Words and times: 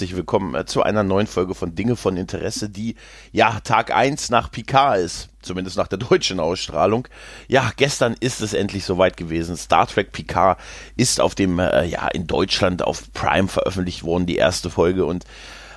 herzlich 0.00 0.16
willkommen 0.16 0.54
äh, 0.54 0.64
zu 0.64 0.82
einer 0.82 1.02
neuen 1.02 1.26
Folge 1.26 1.54
von 1.54 1.74
Dinge 1.74 1.94
von 1.94 2.16
Interesse, 2.16 2.70
die 2.70 2.94
ja 3.32 3.60
Tag 3.60 3.94
1 3.94 4.30
nach 4.30 4.50
Picard 4.50 4.96
ist, 4.96 5.28
zumindest 5.42 5.76
nach 5.76 5.88
der 5.88 5.98
deutschen 6.08 6.40
Ausstrahlung. 6.40 7.06
Ja, 7.48 7.70
gestern 7.76 8.16
ist 8.18 8.40
es 8.40 8.54
endlich 8.54 8.86
soweit 8.86 9.18
gewesen. 9.18 9.58
Star 9.58 9.86
Trek 9.86 10.12
Picard 10.12 10.58
ist 10.96 11.20
auf 11.20 11.34
dem, 11.34 11.58
äh, 11.58 11.84
ja, 11.84 12.08
in 12.08 12.26
Deutschland 12.26 12.80
auf 12.80 13.12
Prime 13.12 13.48
veröffentlicht 13.48 14.02
worden, 14.02 14.24
die 14.24 14.36
erste 14.36 14.70
Folge 14.70 15.04
und 15.04 15.26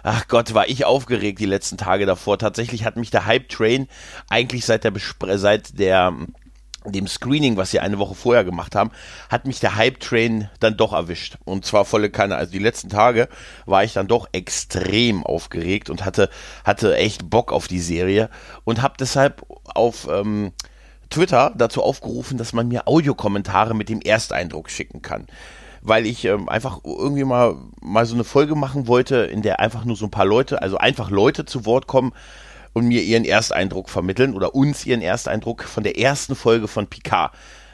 ach 0.03 0.29
Gott, 0.29 0.53
war 0.53 0.69
ich 0.69 0.85
aufgeregt 0.85 1.39
die 1.39 1.45
letzten 1.45 1.75
Tage 1.75 2.05
davor. 2.05 2.39
Tatsächlich 2.39 2.85
hat 2.85 2.95
mich 2.95 3.11
der 3.11 3.25
Hype 3.25 3.49
Train 3.49 3.89
eigentlich 4.29 4.63
seit 4.63 4.85
der, 4.85 4.91
Bespre 4.91 5.37
seit 5.37 5.77
der 5.79 6.13
dem 6.85 7.07
Screening, 7.07 7.57
was 7.57 7.71
sie 7.71 7.79
eine 7.79 7.99
Woche 7.99 8.15
vorher 8.15 8.43
gemacht 8.43 8.75
haben, 8.75 8.91
hat 9.29 9.45
mich 9.45 9.59
der 9.59 9.75
Hype-Train 9.75 10.49
dann 10.59 10.77
doch 10.77 10.93
erwischt. 10.93 11.37
Und 11.45 11.65
zwar 11.65 11.85
volle 11.85 12.09
Kanne. 12.09 12.35
Also 12.35 12.51
die 12.51 12.59
letzten 12.59 12.89
Tage 12.89 13.29
war 13.65 13.83
ich 13.83 13.93
dann 13.93 14.07
doch 14.07 14.27
extrem 14.31 15.23
aufgeregt 15.23 15.89
und 15.89 16.05
hatte, 16.05 16.29
hatte 16.63 16.95
echt 16.97 17.29
Bock 17.29 17.51
auf 17.51 17.67
die 17.67 17.79
Serie 17.79 18.29
und 18.63 18.81
habe 18.81 18.95
deshalb 18.99 19.45
auf 19.73 20.07
ähm, 20.11 20.51
Twitter 21.09 21.53
dazu 21.55 21.83
aufgerufen, 21.83 22.37
dass 22.37 22.53
man 22.53 22.67
mir 22.67 22.87
Audiokommentare 22.87 23.75
mit 23.75 23.89
dem 23.89 24.01
Ersteindruck 24.01 24.69
schicken 24.69 25.01
kann. 25.01 25.27
Weil 25.81 26.05
ich 26.05 26.25
ähm, 26.25 26.49
einfach 26.49 26.79
irgendwie 26.83 27.23
mal, 27.25 27.55
mal 27.81 28.05
so 28.05 28.15
eine 28.15 28.23
Folge 28.23 28.55
machen 28.55 28.87
wollte, 28.87 29.17
in 29.17 29.41
der 29.41 29.59
einfach 29.59 29.85
nur 29.85 29.95
so 29.95 30.05
ein 30.05 30.11
paar 30.11 30.25
Leute, 30.25 30.61
also 30.61 30.77
einfach 30.77 31.09
Leute 31.09 31.45
zu 31.45 31.65
Wort 31.65 31.87
kommen, 31.87 32.13
und 32.73 32.87
mir 32.87 33.01
ihren 33.01 33.25
Ersteindruck 33.25 33.89
vermitteln 33.89 34.33
oder 34.33 34.55
uns 34.55 34.85
ihren 34.85 35.01
Ersteindruck 35.01 35.63
von 35.63 35.83
der 35.83 35.97
ersten 35.97 36.35
Folge 36.35 36.67
von 36.67 36.87
Picard 36.87 37.33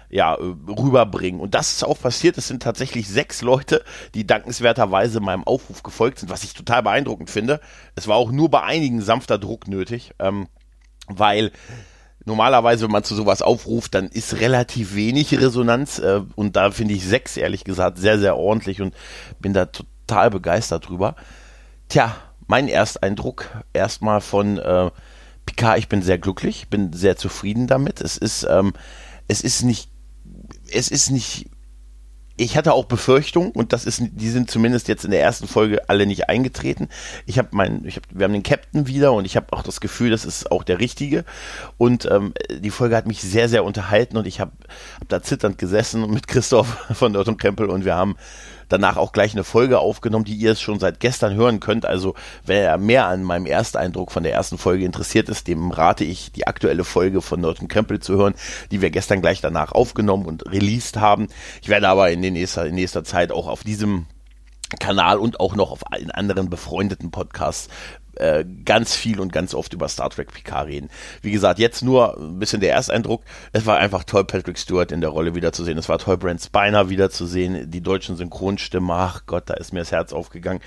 ja, 0.10 0.34
rüberbringen. 0.34 1.40
Und 1.40 1.54
das 1.54 1.72
ist 1.72 1.84
auch 1.84 2.00
passiert. 2.00 2.38
Es 2.38 2.48
sind 2.48 2.64
tatsächlich 2.64 3.08
sechs 3.08 3.42
Leute, 3.42 3.84
die 4.16 4.26
dankenswerterweise 4.26 5.20
meinem 5.20 5.44
Aufruf 5.44 5.84
gefolgt 5.84 6.20
sind, 6.20 6.30
was 6.30 6.44
ich 6.44 6.54
total 6.54 6.84
beeindruckend 6.84 7.30
finde. 7.30 7.62
Es 7.96 8.08
war 8.08 8.18
auch 8.18 8.32
nur 8.32 8.50
bei 8.50 8.64
einigen 8.64 9.02
sanfter 9.02 9.38
Druck 9.38 9.68
nötig, 9.68 10.14
ähm, 10.20 10.48
weil 11.08 11.52
normalerweise, 12.26 12.86
wenn 12.86 12.92
man 12.92 13.04
zu 13.04 13.16
sowas 13.16 13.42
aufruft, 13.42 13.94
dann 13.94 14.08
ist 14.08 14.40
relativ 14.40 14.96
wenig 14.96 15.40
Resonanz. 15.40 16.00
Äh, 16.00 16.22
und 16.36 16.56
da 16.56 16.72
finde 16.72 16.96
ich 16.96 17.06
sechs, 17.06 17.38
ehrlich 17.38 17.64
gesagt, 17.64 18.00
sehr, 18.00 18.18
sehr 18.18 18.36
ordentlich 18.36 18.82
und 18.82 18.96
bin 19.40 19.54
da 19.54 19.68
total 19.68 20.32
begeistert 20.32 20.90
drüber. 20.90 21.16
Tja, 21.88 22.16
mein 22.50 22.68
Ersteindruck 22.68 23.48
erstmal 23.74 24.22
von 24.22 24.58
äh, 24.58 24.90
Picard, 25.46 25.78
ich 25.78 25.88
bin 25.88 26.02
sehr 26.02 26.18
glücklich, 26.18 26.68
bin 26.68 26.92
sehr 26.94 27.16
zufrieden 27.16 27.68
damit. 27.68 28.02
Es 28.02 28.18
ist, 28.18 28.46
ähm, 28.50 28.74
es 29.28 29.42
ist 29.42 29.62
nicht, 29.62 29.92
es 30.74 30.90
ist 30.90 31.12
nicht, 31.12 31.46
ich 32.38 32.58
hatte 32.58 32.74
auch 32.74 32.86
Befürchtungen 32.86 33.52
und 33.52 33.72
das 33.72 33.86
ist, 33.86 34.02
die 34.02 34.30
sind 34.30 34.50
zumindest 34.50 34.88
jetzt 34.88 35.06
in 35.06 35.12
der 35.12 35.22
ersten 35.22 35.48
Folge 35.48 35.88
alle 35.90 36.08
nicht 36.08 36.28
eingetreten. 36.28 36.90
Ich 37.28 37.38
habe 37.38 37.50
mein, 37.52 37.86
ich 37.86 37.98
hab, 37.98 38.04
wir 38.10 38.24
haben 38.24 38.34
den 38.34 38.42
Captain 38.42 38.88
wieder 38.88 39.14
und 39.14 39.26
ich 39.26 39.36
habe 39.36 39.54
auch 39.54 39.62
das 39.62 39.80
Gefühl, 39.80 40.10
das 40.10 40.26
ist 40.26 40.52
auch 40.52 40.64
der 40.64 40.80
richtige. 40.80 41.26
Und 41.78 42.10
ähm, 42.10 42.34
die 42.50 42.72
Folge 42.72 42.96
hat 42.96 43.06
mich 43.06 43.22
sehr, 43.22 43.48
sehr 43.48 43.64
unterhalten 43.64 44.18
und 44.18 44.26
ich 44.26 44.40
habe 44.40 44.54
hab 45.00 45.08
da 45.08 45.22
zitternd 45.22 45.60
gesessen 45.60 46.10
mit 46.10 46.28
Christoph 46.28 46.68
von 46.94 47.14
Dort 47.14 47.28
und 47.28 47.38
Krempel 47.38 47.70
und 47.70 47.86
wir 47.86 47.94
haben 47.94 48.16
danach 48.70 48.98
auch 48.98 49.12
gleich 49.12 49.34
eine 49.34 49.44
Folge 49.44 49.80
aufgenommen, 49.80 50.26
die 50.26 50.36
ihr 50.36 50.54
es 50.54 50.62
schon 50.62 50.80
seit 50.80 51.00
gestern 51.00 51.34
hören 51.34 51.60
könnt. 51.60 51.86
Also 51.86 52.16
wer 52.46 52.78
mehr 52.78 53.08
an 53.08 53.24
meinem 53.24 53.46
Ersteindruck 53.46 54.12
von 54.12 54.24
der 54.24 54.34
ersten 54.34 54.58
Folge 54.58 54.86
interessiert 54.86 55.28
ist, 55.30 55.48
dem 55.48 55.72
rate 55.72 56.04
ich, 56.04 56.32
die 56.32 56.48
aktuelle 56.48 56.84
Folge 56.84 57.22
von 57.22 57.42
Norton 57.42 57.68
Krempel 57.68 58.00
zu 58.00 58.16
hören, 58.16 58.36
die 58.72 58.82
wir 58.82 58.92
gestern 58.92 59.22
gleich 59.22 59.42
danach 59.42 59.72
aufgenommen 59.72 60.26
und 60.26 60.46
released 60.46 60.98
haben. 60.98 61.28
Ich 61.62 61.70
werde 61.70 61.90
aber 61.90 62.12
in, 62.12 62.22
nächster, 62.22 62.66
in 62.66 62.76
nächster 62.76 63.04
Zeit 63.04 63.32
auch 63.32 63.48
auf 63.48 63.64
diesem 63.64 64.06
Kanal 64.80 65.18
und 65.18 65.40
auch 65.40 65.56
noch 65.56 65.72
auf 65.72 65.92
allen 65.92 66.12
anderen 66.12 66.50
befreundeten 66.50 67.10
Podcasts 67.10 67.70
äh, 68.20 68.46
ganz 68.66 68.96
viel 68.96 69.20
und 69.20 69.32
ganz 69.32 69.54
oft 69.54 69.74
über 69.74 69.88
Star 69.88 70.10
Trek 70.10 70.34
Picard 70.34 70.68
reden. 70.68 70.90
Wie 71.22 71.32
gesagt, 71.32 71.60
jetzt 71.60 71.82
nur 71.82 72.18
ein 72.18 72.40
bisschen 72.40 72.62
der 72.62 72.74
Ersteindruck. 72.74 73.24
Es 73.54 73.66
war 73.66 73.78
einfach 73.78 74.04
toll, 74.04 74.26
Patrick 74.26 74.58
Stewart 74.58 74.92
in 74.92 75.02
der 75.02 75.10
Rolle 75.10 75.36
wiederzusehen. 75.36 75.78
Es 75.78 75.90
war 75.90 75.98
toll, 75.98 76.18
Brent 76.18 76.42
Spiner 76.42 76.90
wiederzusehen. 76.90 77.72
Die 77.72 77.82
deutschen 77.82 78.16
Synchronstimmen, 78.16 78.92
ach 78.92 79.26
Gott, 79.26 79.50
da 79.50 79.56
ist 79.56 79.74
mir 79.74 79.80
das 79.80 79.92
Herz 79.92 80.14
aufgegangen. 80.14 80.62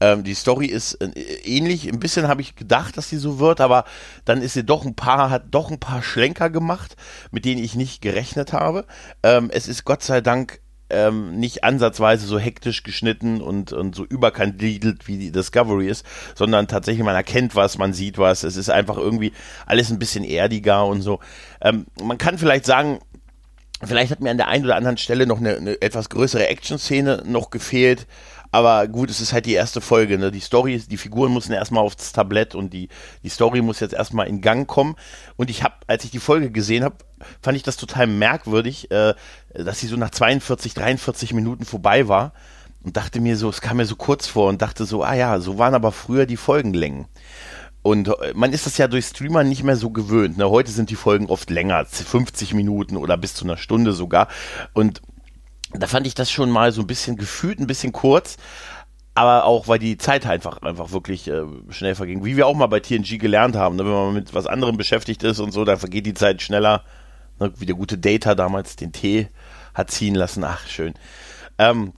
Ähm, 0.00 0.24
die 0.24 0.34
Story 0.34 0.66
ist 0.66 0.94
äh, 0.94 1.10
ähnlich. 1.44 1.88
Ein 1.88 2.00
bisschen 2.00 2.28
habe 2.28 2.40
ich 2.40 2.56
gedacht, 2.56 2.96
dass 2.96 3.08
sie 3.08 3.18
so 3.18 3.38
wird, 3.38 3.60
aber 3.60 3.84
dann 4.24 4.42
ist 4.42 4.54
sie 4.54 4.64
doch 4.64 4.84
ein 4.84 4.94
paar, 4.94 5.30
hat 5.30 5.44
doch 5.50 5.70
ein 5.70 5.80
paar 5.80 6.02
Schlenker 6.02 6.50
gemacht, 6.50 6.96
mit 7.30 7.44
denen 7.44 7.62
ich 7.62 7.74
nicht 7.74 8.00
gerechnet 8.00 8.52
habe. 8.52 8.86
Ähm, 9.22 9.50
es 9.52 9.68
ist 9.68 9.84
Gott 9.84 10.02
sei 10.02 10.20
Dank 10.20 10.61
ähm, 10.92 11.38
nicht 11.38 11.64
ansatzweise 11.64 12.26
so 12.26 12.38
hektisch 12.38 12.82
geschnitten 12.82 13.40
und, 13.40 13.72
und 13.72 13.94
so 13.94 14.04
überkandidelt 14.04 15.08
wie 15.08 15.18
die 15.18 15.32
Discovery 15.32 15.88
ist, 15.88 16.06
sondern 16.34 16.68
tatsächlich 16.68 17.04
man 17.04 17.14
erkennt 17.14 17.56
was, 17.56 17.78
man 17.78 17.92
sieht 17.92 18.18
was. 18.18 18.44
Es 18.44 18.56
ist 18.56 18.70
einfach 18.70 18.96
irgendwie 18.96 19.32
alles 19.66 19.90
ein 19.90 19.98
bisschen 19.98 20.24
erdiger 20.24 20.86
und 20.86 21.02
so. 21.02 21.20
Ähm, 21.60 21.86
man 22.02 22.18
kann 22.18 22.38
vielleicht 22.38 22.66
sagen, 22.66 23.00
Vielleicht 23.84 24.12
hat 24.12 24.20
mir 24.20 24.30
an 24.30 24.36
der 24.36 24.46
einen 24.46 24.64
oder 24.64 24.76
anderen 24.76 24.96
Stelle 24.96 25.26
noch 25.26 25.38
eine, 25.38 25.56
eine 25.56 25.82
etwas 25.82 26.08
größere 26.08 26.46
Action-Szene 26.46 27.24
noch 27.26 27.50
gefehlt. 27.50 28.06
Aber 28.52 28.86
gut, 28.86 29.10
es 29.10 29.20
ist 29.20 29.32
halt 29.32 29.46
die 29.46 29.54
erste 29.54 29.80
Folge. 29.80 30.18
Ne? 30.18 30.30
Die 30.30 30.40
Story, 30.40 30.78
die 30.78 30.96
Figuren 30.98 31.32
müssen 31.32 31.52
erstmal 31.52 31.82
aufs 31.82 32.12
Tablett 32.12 32.54
und 32.54 32.72
die, 32.72 32.88
die 33.24 33.30
Story 33.30 33.62
muss 33.62 33.80
jetzt 33.80 33.94
erstmal 33.94 34.28
in 34.28 34.42
Gang 34.42 34.68
kommen. 34.68 34.94
Und 35.36 35.48
ich 35.50 35.62
habe, 35.64 35.74
als 35.86 36.04
ich 36.04 36.10
die 36.10 36.18
Folge 36.18 36.50
gesehen 36.50 36.84
habe, 36.84 36.96
fand 37.40 37.56
ich 37.56 37.62
das 37.62 37.78
total 37.78 38.06
merkwürdig, 38.06 38.90
äh, 38.90 39.14
dass 39.54 39.80
sie 39.80 39.86
so 39.86 39.96
nach 39.96 40.10
42, 40.10 40.74
43 40.74 41.32
Minuten 41.32 41.64
vorbei 41.64 42.08
war 42.08 42.34
und 42.84 42.96
dachte 42.96 43.20
mir 43.20 43.38
so, 43.38 43.48
es 43.48 43.62
kam 43.62 43.78
mir 43.78 43.86
so 43.86 43.96
kurz 43.96 44.26
vor 44.26 44.50
und 44.50 44.60
dachte 44.60 44.84
so, 44.84 45.02
ah 45.02 45.14
ja, 45.14 45.40
so 45.40 45.56
waren 45.58 45.74
aber 45.74 45.90
früher 45.90 46.26
die 46.26 46.36
Folgenlängen. 46.36 47.06
Und 47.80 48.08
äh, 48.08 48.32
man 48.34 48.52
ist 48.52 48.66
das 48.66 48.76
ja 48.76 48.86
durch 48.86 49.06
Streamer 49.06 49.44
nicht 49.44 49.64
mehr 49.64 49.76
so 49.76 49.88
gewöhnt. 49.88 50.36
Ne? 50.36 50.50
Heute 50.50 50.70
sind 50.70 50.90
die 50.90 50.96
Folgen 50.96 51.26
oft 51.26 51.48
länger, 51.48 51.86
50 51.86 52.52
Minuten 52.52 52.98
oder 52.98 53.16
bis 53.16 53.34
zu 53.34 53.44
einer 53.44 53.56
Stunde 53.56 53.92
sogar. 53.92 54.28
Und 54.74 55.00
da 55.78 55.86
fand 55.86 56.06
ich 56.06 56.14
das 56.14 56.30
schon 56.30 56.50
mal 56.50 56.72
so 56.72 56.82
ein 56.82 56.86
bisschen 56.86 57.16
gefühlt, 57.16 57.58
ein 57.58 57.66
bisschen 57.66 57.92
kurz, 57.92 58.36
aber 59.14 59.44
auch, 59.44 59.68
weil 59.68 59.78
die 59.78 59.98
Zeit 59.98 60.26
einfach, 60.26 60.62
einfach 60.62 60.92
wirklich 60.92 61.28
äh, 61.28 61.42
schnell 61.70 61.94
verging. 61.94 62.24
Wie 62.24 62.36
wir 62.36 62.46
auch 62.46 62.54
mal 62.54 62.66
bei 62.66 62.80
TNG 62.80 63.18
gelernt 63.18 63.56
haben, 63.56 63.76
ne? 63.76 63.84
wenn 63.84 63.92
man 63.92 64.14
mit 64.14 64.34
was 64.34 64.46
anderem 64.46 64.76
beschäftigt 64.76 65.22
ist 65.22 65.38
und 65.38 65.52
so, 65.52 65.64
dann 65.64 65.78
vergeht 65.78 66.06
die 66.06 66.14
Zeit 66.14 66.40
schneller. 66.40 66.84
Ne? 67.38 67.52
Wie 67.56 67.66
der 67.66 67.76
gute 67.76 67.98
Data 67.98 68.34
damals 68.34 68.76
den 68.76 68.92
Tee 68.92 69.28
hat 69.74 69.90
ziehen 69.90 70.14
lassen. 70.14 70.44
Ach, 70.44 70.66
schön. 70.66 70.94
Ähm, 71.58 71.92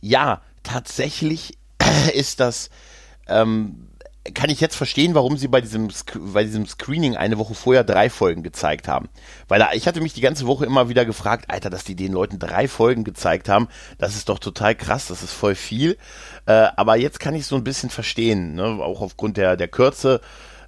ja, 0.00 0.42
tatsächlich 0.62 1.58
ist 2.14 2.38
das 2.38 2.70
ähm, 3.26 3.88
kann 4.34 4.50
ich 4.50 4.60
jetzt 4.60 4.76
verstehen, 4.76 5.14
warum 5.14 5.36
sie 5.36 5.48
bei 5.48 5.60
diesem, 5.60 5.88
bei 6.32 6.44
diesem 6.44 6.66
Screening 6.66 7.16
eine 7.16 7.38
Woche 7.38 7.54
vorher 7.54 7.82
drei 7.82 8.08
Folgen 8.08 8.44
gezeigt 8.44 8.86
haben. 8.86 9.08
Weil 9.48 9.58
da, 9.58 9.72
ich 9.72 9.88
hatte 9.88 10.00
mich 10.00 10.14
die 10.14 10.20
ganze 10.20 10.46
Woche 10.46 10.64
immer 10.64 10.88
wieder 10.88 11.04
gefragt, 11.04 11.46
Alter, 11.48 11.70
dass 11.70 11.82
die 11.82 11.96
den 11.96 12.12
Leuten 12.12 12.38
drei 12.38 12.68
Folgen 12.68 13.02
gezeigt 13.02 13.48
haben, 13.48 13.68
das 13.98 14.14
ist 14.14 14.28
doch 14.28 14.38
total 14.38 14.76
krass, 14.76 15.08
das 15.08 15.24
ist 15.24 15.32
voll 15.32 15.56
viel. 15.56 15.98
Äh, 16.46 16.68
aber 16.76 16.96
jetzt 16.96 17.18
kann 17.18 17.34
ich 17.34 17.46
so 17.46 17.56
ein 17.56 17.64
bisschen 17.64 17.90
verstehen, 17.90 18.54
ne? 18.54 18.64
auch 18.64 19.00
aufgrund 19.00 19.36
der, 19.36 19.56
der 19.56 19.68
Kürze 19.68 20.20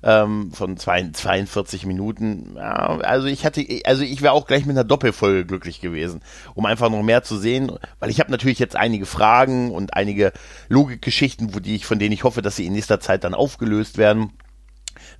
ähm, 0.04 0.52
von 0.52 0.76
zwei, 0.76 1.08
42 1.10 1.86
Minuten. 1.86 2.54
Ja, 2.56 2.98
also 2.98 3.26
ich 3.26 3.44
hatte, 3.46 3.66
also 3.84 4.02
ich 4.02 4.20
wäre 4.20 4.34
auch 4.34 4.46
gleich 4.46 4.66
mit 4.66 4.76
einer 4.76 4.84
Doppelfolge 4.84 5.46
glücklich 5.46 5.80
gewesen, 5.80 6.20
um 6.54 6.66
einfach 6.66 6.90
noch 6.90 7.02
mehr 7.02 7.22
zu 7.22 7.38
sehen, 7.38 7.72
weil 8.00 8.10
ich 8.10 8.20
habe 8.20 8.30
natürlich 8.30 8.58
jetzt 8.58 8.76
einige 8.76 9.06
Fragen 9.06 9.70
und 9.70 9.94
einige 9.94 10.32
Logikgeschichten, 10.68 11.54
wo 11.54 11.58
die 11.58 11.74
ich, 11.74 11.86
von 11.86 11.98
denen 11.98 12.12
ich 12.12 12.22
hoffe, 12.22 12.42
dass 12.42 12.56
sie 12.56 12.66
in 12.66 12.74
nächster 12.74 13.00
Zeit 13.00 13.24
dann 13.24 13.34
aufgelöst 13.34 13.96
werden. 13.96 14.32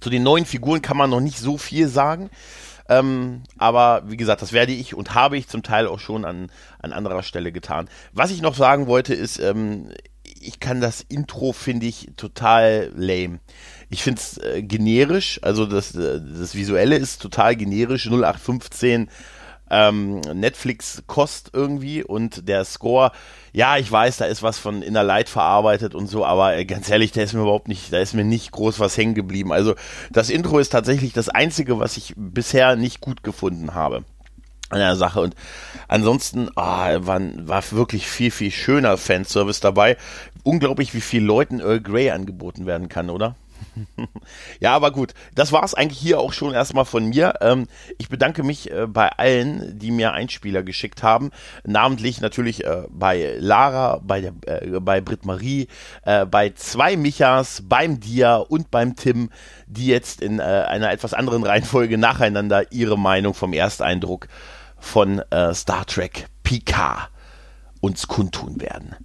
Zu 0.01 0.11
den 0.11 0.23
neuen 0.23 0.45
Figuren 0.45 0.83
kann 0.83 0.99
man 0.99 1.11
noch 1.11 1.21
nicht 1.21 1.39
so 1.39 1.57
viel 1.57 1.89
sagen. 1.89 2.29
Ähm, 2.87 3.45
aber 3.57 4.03
wie 4.07 4.19
gesagt, 4.19 4.43
das 4.43 4.53
werde 4.53 4.73
ich 4.73 4.95
und 4.95 5.15
habe 5.15 5.39
ich 5.39 5.49
zum 5.49 5.63
Teil 5.63 5.87
auch 5.87 5.99
schon 5.99 6.27
an, 6.27 6.51
an 6.79 6.93
anderer 6.93 7.23
Stelle 7.23 7.51
getan. 7.51 7.89
Was 8.13 8.31
ich 8.31 8.43
noch 8.43 8.55
sagen 8.55 8.87
wollte, 8.87 9.15
ist, 9.15 9.39
ähm, 9.39 9.89
ich 10.47 10.61
kann 10.61 10.81
das 10.81 11.01
Intro, 11.01 11.53
finde 11.53 11.87
ich, 11.87 12.11
total 12.17 12.93
lame. 12.95 13.41
Ich 13.91 14.03
finde 14.03 14.21
es 14.21 14.39
äh, 14.39 14.63
generisch, 14.63 15.41
also 15.43 15.67
das, 15.67 15.95
äh, 15.95 16.21
das 16.21 16.55
Visuelle 16.55 16.97
ist 16.97 17.23
total 17.23 17.57
generisch, 17.57 18.07
0815 18.07 19.09
ähm, 19.71 20.21
Netflix-Kost 20.21 21.51
irgendwie 21.53 22.05
und 22.05 22.49
der 22.49 22.65
Score, 22.65 23.13
ja, 23.53 23.79
ich 23.79 23.91
weiß, 23.91 24.19
da 24.19 24.27
ist 24.27 24.43
was 24.43 24.59
von 24.59 24.83
Inner 24.83 25.03
Light 25.03 25.29
verarbeitet 25.29 25.95
und 25.95 26.07
so, 26.07 26.25
aber 26.25 26.57
äh, 26.57 26.65
ganz 26.65 26.89
ehrlich, 26.91 27.13
da 27.13 27.23
ist 27.23 27.33
mir 27.33 27.43
überhaupt 27.43 27.69
nicht, 27.69 27.93
da 27.93 27.99
ist 27.99 28.15
mir 28.15 28.25
nicht 28.25 28.53
groß 28.53 28.79
was 28.79 28.97
hängen 28.97 29.15
geblieben. 29.15 29.53
Also 29.53 29.75
das 30.11 30.31
Intro 30.31 30.59
ist 30.59 30.71
tatsächlich 30.71 31.13
das 31.13 31.29
Einzige, 31.29 31.79
was 31.79 31.97
ich 31.97 32.15
bisher 32.17 32.77
nicht 32.77 33.01
gut 33.01 33.23
gefunden 33.23 33.75
habe 33.75 34.05
an 34.71 34.79
der 34.79 34.97
Sache. 34.97 35.21
Und 35.21 35.35
ansonsten 35.89 36.49
oh, 36.57 36.63
war, 36.63 37.21
war 37.21 37.63
wirklich 37.73 38.09
viel, 38.09 38.31
viel 38.31 38.51
schöner 38.51 38.97
Fanservice 38.97 39.61
dabei. 39.61 39.97
Unglaublich, 40.43 40.95
wie 40.95 41.01
viel 41.01 41.23
Leuten 41.23 41.61
Earl 41.61 41.81
Grey 41.81 42.11
angeboten 42.11 42.67
werden 42.67 42.89
kann, 42.89 43.11
oder? 43.11 43.37
Ja, 44.61 44.75
aber 44.75 44.91
gut, 44.91 45.15
das 45.35 45.53
war 45.53 45.65
es 45.65 45.75
eigentlich 45.75 45.99
hier 45.99 46.21
auch 46.21 46.33
schon 46.33 46.55
erstmal 46.55 46.85
von 46.85 47.07
mir. 47.07 47.35
Ähm, 47.41 47.67
ich 47.99 48.09
bedanke 48.09 48.43
mich 48.43 48.71
äh, 48.71 48.87
bei 48.87 49.09
allen, 49.11 49.79
die 49.79 49.91
mir 49.91 50.13
Einspieler 50.13 50.63
geschickt 50.63 51.03
haben. 51.03 51.31
Namentlich 51.65 52.21
natürlich 52.21 52.65
äh, 52.65 52.85
bei 52.89 53.37
Lara, 53.39 54.01
bei, 54.03 54.21
der, 54.21 54.33
äh, 54.47 54.81
bei 54.81 55.01
Britt 55.01 55.25
Marie, 55.25 55.69
äh, 56.05 56.25
bei 56.27 56.51
zwei 56.51 56.97
Michas, 56.97 57.63
beim 57.67 58.01
Dia 58.01 58.37
und 58.37 58.71
beim 58.71 58.97
Tim, 58.97 59.31
die 59.67 59.87
jetzt 59.87 60.21
in 60.21 60.39
äh, 60.39 60.43
einer 60.43 60.93
etwas 60.93 61.15
anderen 61.15 61.43
Reihenfolge 61.45 61.99
nacheinander 61.99 62.73
ihre 62.73 62.99
Meinung 62.99 63.35
vom 63.35 63.53
Ersteindruck 63.53 64.29
von 64.79 65.21
äh, 65.31 65.55
Star 65.55 65.87
Trek 65.87 66.27
Picard 66.43 67.11
uns 67.81 68.07
kundtun 68.07 68.61
werden. 68.61 68.97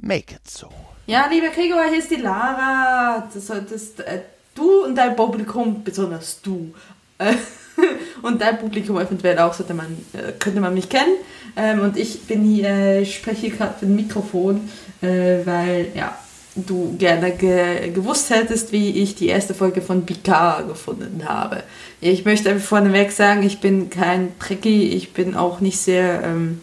Make 0.00 0.34
it 0.34 0.48
so. 0.48 0.68
Ja, 1.06 1.26
lieber 1.30 1.48
Gregor, 1.48 1.84
hier 1.88 1.98
ist 1.98 2.10
die 2.10 2.16
Lara. 2.16 3.28
Das, 3.32 3.46
das, 3.46 4.06
äh, 4.06 4.20
du 4.54 4.84
und 4.84 4.94
dein 4.94 5.16
Publikum, 5.16 5.82
besonders 5.82 6.40
du, 6.40 6.72
äh, 7.18 7.34
und 8.22 8.40
dein 8.40 8.58
Publikum 8.58 8.98
eventuell 8.98 9.38
auch, 9.38 9.52
sollte 9.52 9.74
man, 9.74 9.86
äh, 10.12 10.32
könnte 10.38 10.60
man 10.60 10.74
mich 10.74 10.88
kennen. 10.88 11.16
Ähm, 11.56 11.80
und 11.80 11.96
ich 11.96 12.22
bin 12.22 12.44
hier, 12.44 13.00
ich 13.00 13.16
spreche 13.16 13.50
gerade 13.50 13.74
mit 13.80 13.82
dem 13.82 13.96
Mikrofon, 13.96 14.70
äh, 15.02 15.44
weil, 15.44 15.88
ja, 15.94 16.16
du 16.56 16.96
gerne 16.98 17.30
ge 17.32 17.90
gewusst 17.90 18.30
hättest, 18.30 18.72
wie 18.72 18.90
ich 18.90 19.14
die 19.14 19.28
erste 19.28 19.54
Folge 19.54 19.82
von 19.82 20.04
Picard 20.04 20.68
gefunden 20.68 21.22
habe. 21.28 21.62
Ich 22.00 22.24
möchte 22.24 22.58
vorneweg 22.58 23.12
sagen, 23.12 23.42
ich 23.42 23.60
bin 23.60 23.88
kein 23.88 24.38
Trekkie, 24.38 24.88
ich 24.88 25.12
bin 25.12 25.36
auch 25.36 25.60
nicht 25.60 25.78
sehr 25.78 26.22
ähm, 26.24 26.60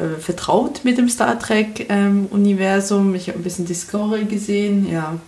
äh, 0.00 0.18
vertraut 0.18 0.80
mit 0.84 0.98
dem 0.98 1.08
Star 1.08 1.38
Trek-Universum. 1.38 3.08
Ähm, 3.08 3.14
ich 3.14 3.28
habe 3.28 3.38
ein 3.38 3.42
bisschen 3.42 3.66
Discovery 3.66 4.24
gesehen, 4.24 4.90
ja. 4.90 5.18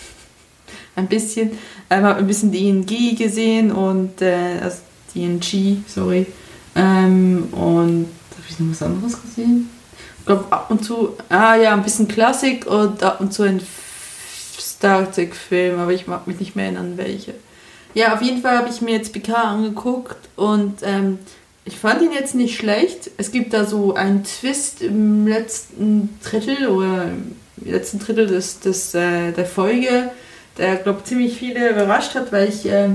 ein 0.96 1.06
bisschen. 1.06 1.52
Ähm, 1.90 2.04
habe 2.04 2.20
ein 2.20 2.26
bisschen 2.26 2.50
DNG 2.50 3.16
gesehen 3.16 3.70
und 3.70 4.22
äh, 4.22 4.58
also 4.62 4.78
DNG, 5.14 5.82
sorry. 5.86 6.26
Ähm, 6.74 7.48
und 7.52 8.06
habe 8.30 8.46
ich 8.48 8.58
noch 8.58 8.70
was 8.70 8.82
anderes 8.82 9.20
gesehen? 9.20 9.68
Ich 10.20 10.26
glaube 10.26 10.46
ab 10.50 10.70
und 10.70 10.84
zu, 10.84 11.14
ah 11.28 11.54
ja, 11.54 11.72
ein 11.72 11.82
bisschen 11.82 12.08
Klassik 12.08 12.66
und 12.66 13.02
ab 13.02 13.20
und 13.20 13.32
zu 13.32 13.44
ein 13.44 13.60
Star 14.58 15.10
Trek-Film, 15.10 15.78
aber 15.78 15.92
ich 15.92 16.06
mag 16.06 16.26
mich 16.26 16.40
nicht 16.40 16.56
mehr 16.56 16.66
erinnern, 16.66 16.94
welche. 16.96 17.34
Ja, 17.94 18.14
auf 18.14 18.22
jeden 18.22 18.42
Fall 18.42 18.58
habe 18.58 18.68
ich 18.68 18.80
mir 18.80 18.96
jetzt 18.96 19.12
Picard 19.12 19.46
angeguckt 19.46 20.18
und 20.36 20.78
ähm, 20.82 21.18
ich 21.66 21.78
fand 21.78 22.00
ihn 22.00 22.12
jetzt 22.12 22.34
nicht 22.34 22.56
schlecht. 22.56 23.10
Es 23.18 23.32
gibt 23.32 23.52
da 23.52 23.64
so 23.64 23.94
einen 23.94 24.22
Twist 24.22 24.82
im 24.82 25.26
letzten 25.26 26.16
Drittel 26.22 26.68
oder 26.68 27.04
im 27.04 27.36
letzten 27.64 27.98
Drittel 27.98 28.28
des, 28.28 28.60
des, 28.60 28.94
äh, 28.94 29.32
der 29.32 29.44
Folge, 29.44 30.10
der, 30.58 30.76
glaube 30.76 31.00
ich, 31.00 31.06
ziemlich 31.06 31.36
viele 31.36 31.70
überrascht 31.70 32.14
hat, 32.14 32.30
weil 32.30 32.48
ich 32.48 32.66
äh, 32.66 32.90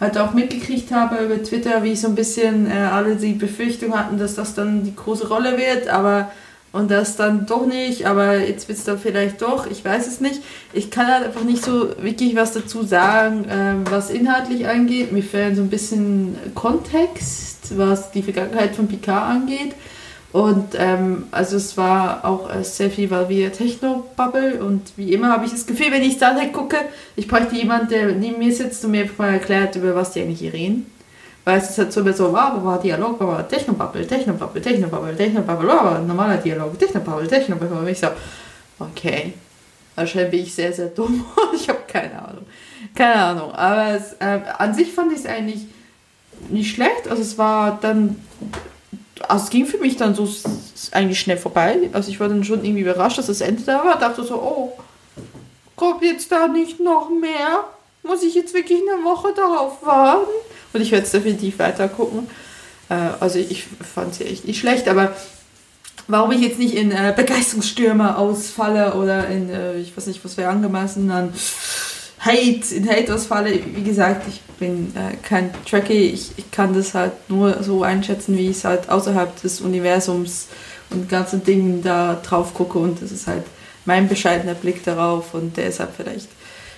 halt 0.00 0.16
auch 0.16 0.32
mitgekriegt 0.32 0.90
habe 0.90 1.22
über 1.22 1.42
Twitter, 1.42 1.82
wie 1.82 1.94
so 1.94 2.08
ein 2.08 2.14
bisschen 2.14 2.70
äh, 2.70 2.74
alle 2.74 3.16
die 3.16 3.34
Befürchtung 3.34 3.96
hatten, 3.96 4.18
dass 4.18 4.34
das 4.34 4.54
dann 4.54 4.84
die 4.84 4.96
große 4.96 5.28
Rolle 5.28 5.58
wird, 5.58 5.88
aber 5.88 6.32
und 6.74 6.90
das 6.90 7.14
dann 7.14 7.46
doch 7.46 7.66
nicht, 7.66 8.04
aber 8.04 8.36
jetzt 8.40 8.66
wird 8.66 8.78
es 8.78 8.84
dann 8.84 8.98
vielleicht 8.98 9.40
doch, 9.40 9.70
ich 9.70 9.84
weiß 9.84 10.08
es 10.08 10.20
nicht. 10.20 10.42
Ich 10.72 10.90
kann 10.90 11.06
halt 11.06 11.24
einfach 11.24 11.44
nicht 11.44 11.64
so 11.64 11.90
wirklich 12.02 12.34
was 12.34 12.52
dazu 12.52 12.82
sagen, 12.82 13.44
äh, 13.44 13.76
was 13.88 14.10
inhaltlich 14.10 14.66
angeht. 14.66 15.12
Mir 15.12 15.22
fehlen 15.22 15.54
so 15.54 15.62
ein 15.62 15.70
bisschen 15.70 16.36
Kontext, 16.56 17.78
was 17.78 18.10
die 18.10 18.24
Vergangenheit 18.24 18.74
von 18.74 18.88
Picard 18.88 19.30
angeht. 19.30 19.76
Und 20.32 20.74
ähm, 20.76 21.28
also 21.30 21.58
es 21.58 21.76
war 21.76 22.24
auch 22.24 22.52
äh, 22.52 22.64
sehr 22.64 22.90
viel 22.90 23.08
war 23.08 23.28
wie 23.28 23.48
Techno-Bubble 23.48 24.60
und 24.64 24.82
wie 24.96 25.12
immer 25.12 25.28
habe 25.28 25.44
ich 25.44 25.52
das 25.52 25.66
Gefühl, 25.66 25.92
wenn 25.92 26.02
ich 26.02 26.14
Star 26.14 26.36
Trek 26.36 26.52
gucke, 26.52 26.78
ich 27.14 27.28
bräuchte 27.28 27.54
jemanden, 27.54 27.90
der 27.90 28.06
neben 28.16 28.40
mir 28.40 28.52
sitzt 28.52 28.84
und 28.84 28.90
mir 28.90 29.08
mal 29.16 29.34
erklärt, 29.34 29.76
über 29.76 29.94
was 29.94 30.10
die 30.10 30.22
eigentlich 30.22 30.40
hier 30.40 30.52
reden. 30.52 30.86
Weil 31.44 31.58
es 31.58 31.70
ist 31.70 31.78
halt 31.78 31.92
so 31.92 32.00
immer 32.00 32.12
so, 32.12 32.32
wow, 32.32 32.64
war 32.64 32.80
Dialog, 32.80 33.20
war 33.20 33.46
Technobubble, 33.46 34.06
Technobubble, 34.06 34.62
Technobubble, 34.62 35.14
Technobubble, 35.14 35.68
wow, 35.68 35.98
normaler 36.06 36.38
Dialog, 36.38 36.78
Technobubble, 36.78 37.28
Technobubble. 37.28 37.78
Und 37.78 37.88
ich 37.88 37.98
so, 37.98 38.08
okay, 38.78 39.34
wahrscheinlich 39.94 40.30
bin 40.30 40.40
ich 40.40 40.54
sehr, 40.54 40.72
sehr 40.72 40.88
dumm 40.88 41.24
ich 41.54 41.68
habe 41.68 41.80
keine 41.86 42.20
Ahnung. 42.20 42.46
Keine 42.94 43.14
Ahnung, 43.14 43.52
aber 43.52 43.94
es, 43.94 44.14
äh, 44.20 44.40
an 44.58 44.74
sich 44.74 44.92
fand 44.92 45.12
ich 45.12 45.18
es 45.18 45.26
eigentlich 45.26 45.66
nicht 46.48 46.74
schlecht. 46.74 47.08
Also 47.08 47.22
es 47.22 47.36
war 47.36 47.78
dann, 47.80 48.22
also 49.28 49.44
es 49.44 49.50
ging 49.50 49.66
für 49.66 49.78
mich 49.78 49.96
dann 49.96 50.14
so 50.14 50.28
eigentlich 50.92 51.20
schnell 51.20 51.36
vorbei. 51.36 51.90
Also 51.92 52.10
ich 52.10 52.20
war 52.20 52.28
dann 52.28 52.44
schon 52.44 52.64
irgendwie 52.64 52.82
überrascht, 52.82 53.18
dass 53.18 53.26
das 53.26 53.40
Ende 53.40 53.62
da 53.64 53.84
war. 53.84 53.98
Dachte 53.98 54.24
so, 54.24 54.36
oh, 54.36 54.72
kommt 55.76 56.02
jetzt 56.02 56.32
da 56.32 56.48
nicht 56.48 56.80
noch 56.80 57.10
mehr? 57.10 57.64
Muss 58.02 58.22
ich 58.22 58.34
jetzt 58.34 58.54
wirklich 58.54 58.80
eine 58.80 59.04
Woche 59.04 59.32
darauf 59.34 59.84
warten? 59.84 60.30
Und 60.74 60.80
ich 60.80 60.92
werde 60.92 61.06
es 61.06 61.12
definitiv 61.12 61.58
weiter 61.58 61.88
gucken. 61.88 62.26
Äh, 62.88 62.94
also 63.20 63.38
ich 63.38 63.66
fand 63.94 64.14
sie 64.14 64.24
echt 64.24 64.44
nicht 64.44 64.60
schlecht, 64.60 64.88
aber 64.88 65.14
warum 66.08 66.32
ich 66.32 66.40
jetzt 66.40 66.58
nicht 66.58 66.74
in 66.74 66.90
äh, 66.90 67.14
Begeisterungsstürme 67.16 68.18
ausfalle 68.18 68.94
oder 68.94 69.28
in, 69.28 69.48
äh, 69.50 69.76
ich 69.76 69.96
weiß 69.96 70.06
nicht, 70.06 70.24
was 70.24 70.36
wäre 70.36 70.50
angemessen, 70.50 71.08
dann 71.08 71.32
Hate, 72.20 72.74
in 72.74 72.88
Hate 72.88 73.14
ausfalle, 73.14 73.58
wie 73.74 73.82
gesagt, 73.82 74.26
ich 74.28 74.40
bin 74.58 74.94
äh, 74.96 75.16
kein 75.22 75.50
Trekkie, 75.68 76.10
ich, 76.10 76.32
ich 76.36 76.50
kann 76.50 76.74
das 76.74 76.94
halt 76.94 77.12
nur 77.28 77.62
so 77.62 77.82
einschätzen, 77.82 78.36
wie 78.36 78.48
ich 78.48 78.56
es 78.58 78.64
halt 78.64 78.88
außerhalb 78.88 79.40
des 79.42 79.60
Universums 79.60 80.48
und 80.90 81.08
ganzen 81.08 81.44
Dingen 81.44 81.82
da 81.82 82.20
drauf 82.22 82.54
gucke. 82.54 82.78
Und 82.78 83.02
das 83.02 83.12
ist 83.12 83.26
halt 83.26 83.44
mein 83.84 84.08
bescheidener 84.08 84.54
Blick 84.54 84.84
darauf. 84.84 85.34
Und 85.34 85.58
halt 85.58 85.76
vielleicht, 85.94 86.28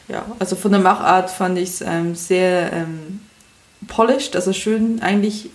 ja, 0.08 0.25
also 0.38 0.56
von 0.56 0.72
der 0.72 0.81
Machart 0.81 1.31
fand 1.31 1.58
ich 1.58 1.69
es 1.70 1.81
ähm, 1.81 2.14
sehr 2.14 2.72
ähm, 2.72 3.20
polished, 3.87 4.37
also 4.37 4.52
schön 4.52 5.00
eigentlich, 5.02 5.50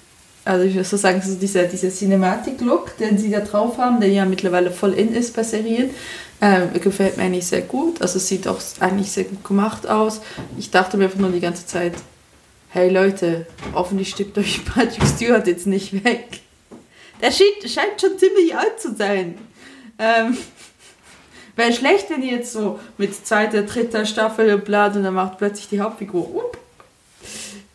also 0.46 0.66
ich 0.66 0.76
würde 0.76 0.88
so 0.88 0.98
sagen, 0.98 1.22
so 1.22 1.36
dieser, 1.36 1.64
dieser 1.64 1.90
Cinematic-Look, 1.90 2.98
den 2.98 3.18
sie 3.18 3.32
da 3.32 3.40
drauf 3.40 3.78
haben, 3.78 4.00
der 4.00 4.10
ja 4.10 4.26
mittlerweile 4.26 4.72
voll 4.72 4.94
in 4.94 5.14
ist 5.14 5.36
bei 5.36 5.44
Serien, 5.44 5.92
äh, 6.40 6.68
gefällt 6.80 7.18
mir 7.18 7.24
eigentlich 7.24 7.46
sehr 7.46 7.62
gut. 7.62 8.02
Also 8.02 8.20
sieht 8.20 8.48
auch 8.48 8.60
eigentlich 8.80 9.12
sehr 9.12 9.26
gut 9.26 9.44
gemacht 9.44 9.88
aus. 9.88 10.22
Ich 10.58 10.72
dachte 10.72 10.98
mir 10.98 11.06
einfach 11.06 11.20
nur 11.20 11.32
die 11.32 11.40
ganze 11.40 11.66
Zeit, 11.66 11.94
hey 12.70 12.90
Leute, 12.90 13.46
hoffentlich 13.74 14.10
stirbt 14.10 14.38
euch 14.38 14.66
Patrick 14.74 15.06
Stewart 15.06 15.48
jetzt 15.48 15.68
nicht 15.68 16.04
weg. 16.04 16.42
Der 17.22 17.32
scheint, 17.32 17.72
scheint 17.72 18.02
schon 18.02 18.18
ziemlich 18.18 18.56
alt 18.56 18.80
zu 18.80 18.96
sein. 18.96 19.38
Ähm, 20.00 20.38
Wäre 21.56 21.74
schlecht, 21.74 22.10
wenn 22.10 22.24
ihr 22.24 22.38
jetzt 22.38 22.54
so 22.54 22.80
mit 22.98 23.14
zweiter, 23.26 23.64
dritter 23.64 24.06
Staffel 24.06 24.58
blat 24.58 24.96
und 24.96 25.04
dann 25.04 25.14
macht 25.14 25.38
plötzlich 25.38 25.68
die 25.68 25.82
Hauptfigur 25.82 26.28
up, 26.38 26.58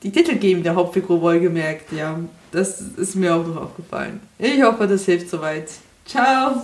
die 0.02 0.12
Titel 0.12 0.36
geben 0.36 0.62
der 0.62 0.74
Hauptfigur 0.74 1.20
wohlgemerkt, 1.20 1.92
ja. 1.92 2.18
Das 2.52 2.80
ist 2.80 3.16
mir 3.16 3.34
auch 3.34 3.46
noch 3.46 3.56
aufgefallen. 3.56 4.20
Ich 4.38 4.62
hoffe, 4.62 4.86
das 4.86 5.04
hilft 5.04 5.28
soweit. 5.28 5.70
Ciao! 6.04 6.62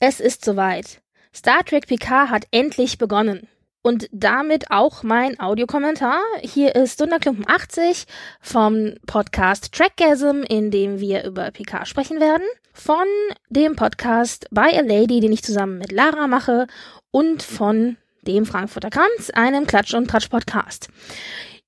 Es 0.00 0.20
ist 0.20 0.44
soweit. 0.44 1.00
Star 1.34 1.64
Trek 1.64 1.86
PK 1.86 2.28
hat 2.28 2.46
endlich 2.50 2.98
begonnen. 2.98 3.48
Und 3.82 4.08
damit 4.12 4.70
auch 4.70 5.02
mein 5.02 5.38
Audiokommentar. 5.38 6.20
Hier 6.40 6.74
ist 6.74 7.00
Dunderklumpen 7.00 7.46
80 7.46 8.06
vom 8.40 8.94
Podcast 9.06 9.72
Trackgasm, 9.74 10.42
in 10.48 10.70
dem 10.70 11.00
wir 11.00 11.24
über 11.24 11.50
PK 11.50 11.84
sprechen 11.84 12.18
werden. 12.18 12.46
Von 12.72 13.04
dem 13.50 13.76
Podcast 13.76 14.46
By 14.50 14.70
a 14.74 14.80
Lady, 14.80 15.20
den 15.20 15.32
ich 15.32 15.42
zusammen 15.42 15.78
mit 15.78 15.92
Lara 15.92 16.26
mache. 16.28 16.66
Und 17.10 17.42
von 17.42 17.96
dem 18.22 18.46
Frankfurter 18.46 18.90
Kranz, 18.90 19.30
einem 19.34 19.66
Klatsch- 19.66 19.94
und 19.94 20.08
Tratsch-Podcast. 20.08 20.88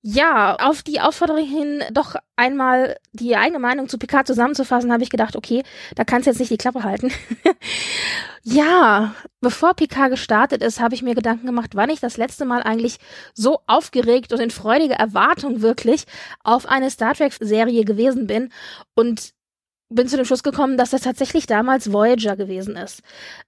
Ja, 0.08 0.54
auf 0.54 0.84
die 0.84 1.00
Aufforderung 1.00 1.44
hin, 1.44 1.82
doch 1.90 2.14
einmal 2.36 2.96
die 3.12 3.34
eigene 3.34 3.58
Meinung 3.58 3.88
zu 3.88 3.98
Picard 3.98 4.25
zusammenzufassen, 4.25 4.92
habe 4.92 5.02
ich 5.02 5.10
gedacht, 5.10 5.34
okay, 5.34 5.64
da 5.96 6.04
kannst 6.04 6.26
du 6.26 6.30
jetzt 6.30 6.38
nicht 6.38 6.52
die 6.52 6.56
Klappe 6.56 6.84
halten. 6.84 7.10
ja, 8.44 9.16
bevor 9.40 9.75
Picard 9.75 10.12
gestartet 10.12 10.62
ist, 10.62 10.78
habe 10.78 10.94
ich 10.94 11.02
mir 11.02 11.16
Gedanken 11.16 11.46
gemacht, 11.46 11.70
wann 11.75 11.90
ich 11.90 11.98
das 11.98 12.18
letzte 12.18 12.44
Mal 12.44 12.62
eigentlich 12.62 12.98
so 13.34 13.58
aufgeregt 13.66 14.32
und 14.32 14.38
in 14.38 14.52
freudiger 14.52 14.94
Erwartung 14.94 15.60
wirklich 15.60 16.04
auf 16.44 16.66
eine 16.66 16.88
Star 16.88 17.14
Trek-Serie 17.14 17.84
gewesen 17.84 18.28
bin. 18.28 18.52
Und 18.94 19.32
bin 19.88 20.08
zu 20.08 20.16
dem 20.16 20.24
Schluss 20.24 20.42
gekommen, 20.42 20.76
dass 20.76 20.90
das 20.90 21.02
tatsächlich 21.02 21.46
damals 21.46 21.92
Voyager 21.92 22.36
gewesen 22.36 22.76
ist. 22.76 23.02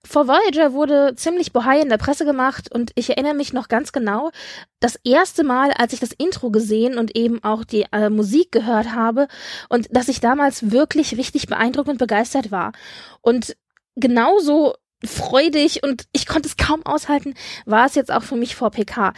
Vor 0.05 0.29
Voyager 0.29 0.73
wurde 0.73 1.15
ziemlich 1.17 1.53
Bohai 1.53 1.81
in 1.81 1.89
der 1.89 1.99
Presse 1.99 2.25
gemacht 2.25 2.73
und 2.73 2.93
ich 2.95 3.11
erinnere 3.11 3.35
mich 3.35 3.53
noch 3.53 3.69
ganz 3.69 3.93
genau, 3.93 4.31
das 4.79 4.97
erste 5.05 5.43
Mal, 5.43 5.73
als 5.73 5.93
ich 5.93 6.01
das 6.01 6.13
Intro 6.13 6.51
gesehen 6.51 6.97
und 6.97 7.17
eben 7.17 7.43
auch 7.43 7.65
die 7.65 7.87
äh, 7.91 8.09
Musik 8.09 8.53
gehört 8.53 8.95
habe 8.95 9.27
und 9.69 9.89
dass 9.91 10.09
ich 10.09 10.21
damals 10.21 10.71
wirklich 10.71 11.17
richtig 11.17 11.49
beeindruckt 11.49 11.89
und 11.89 11.99
begeistert 11.99 12.53
war. 12.53 12.73
Und 13.21 13.57
genauso 13.97 14.75
freudig 15.05 15.83
und 15.85 16.05
ich 16.13 16.27
konnte 16.27 16.49
es 16.49 16.57
kaum 16.57 16.85
aushalten, 16.85 17.35
war 17.67 17.87
es 17.87 17.95
jetzt 17.95 18.13
auch 18.13 18.23
für 18.23 18.37
mich 18.37 18.57
vor 18.57 18.71
PK. 18.71 19.13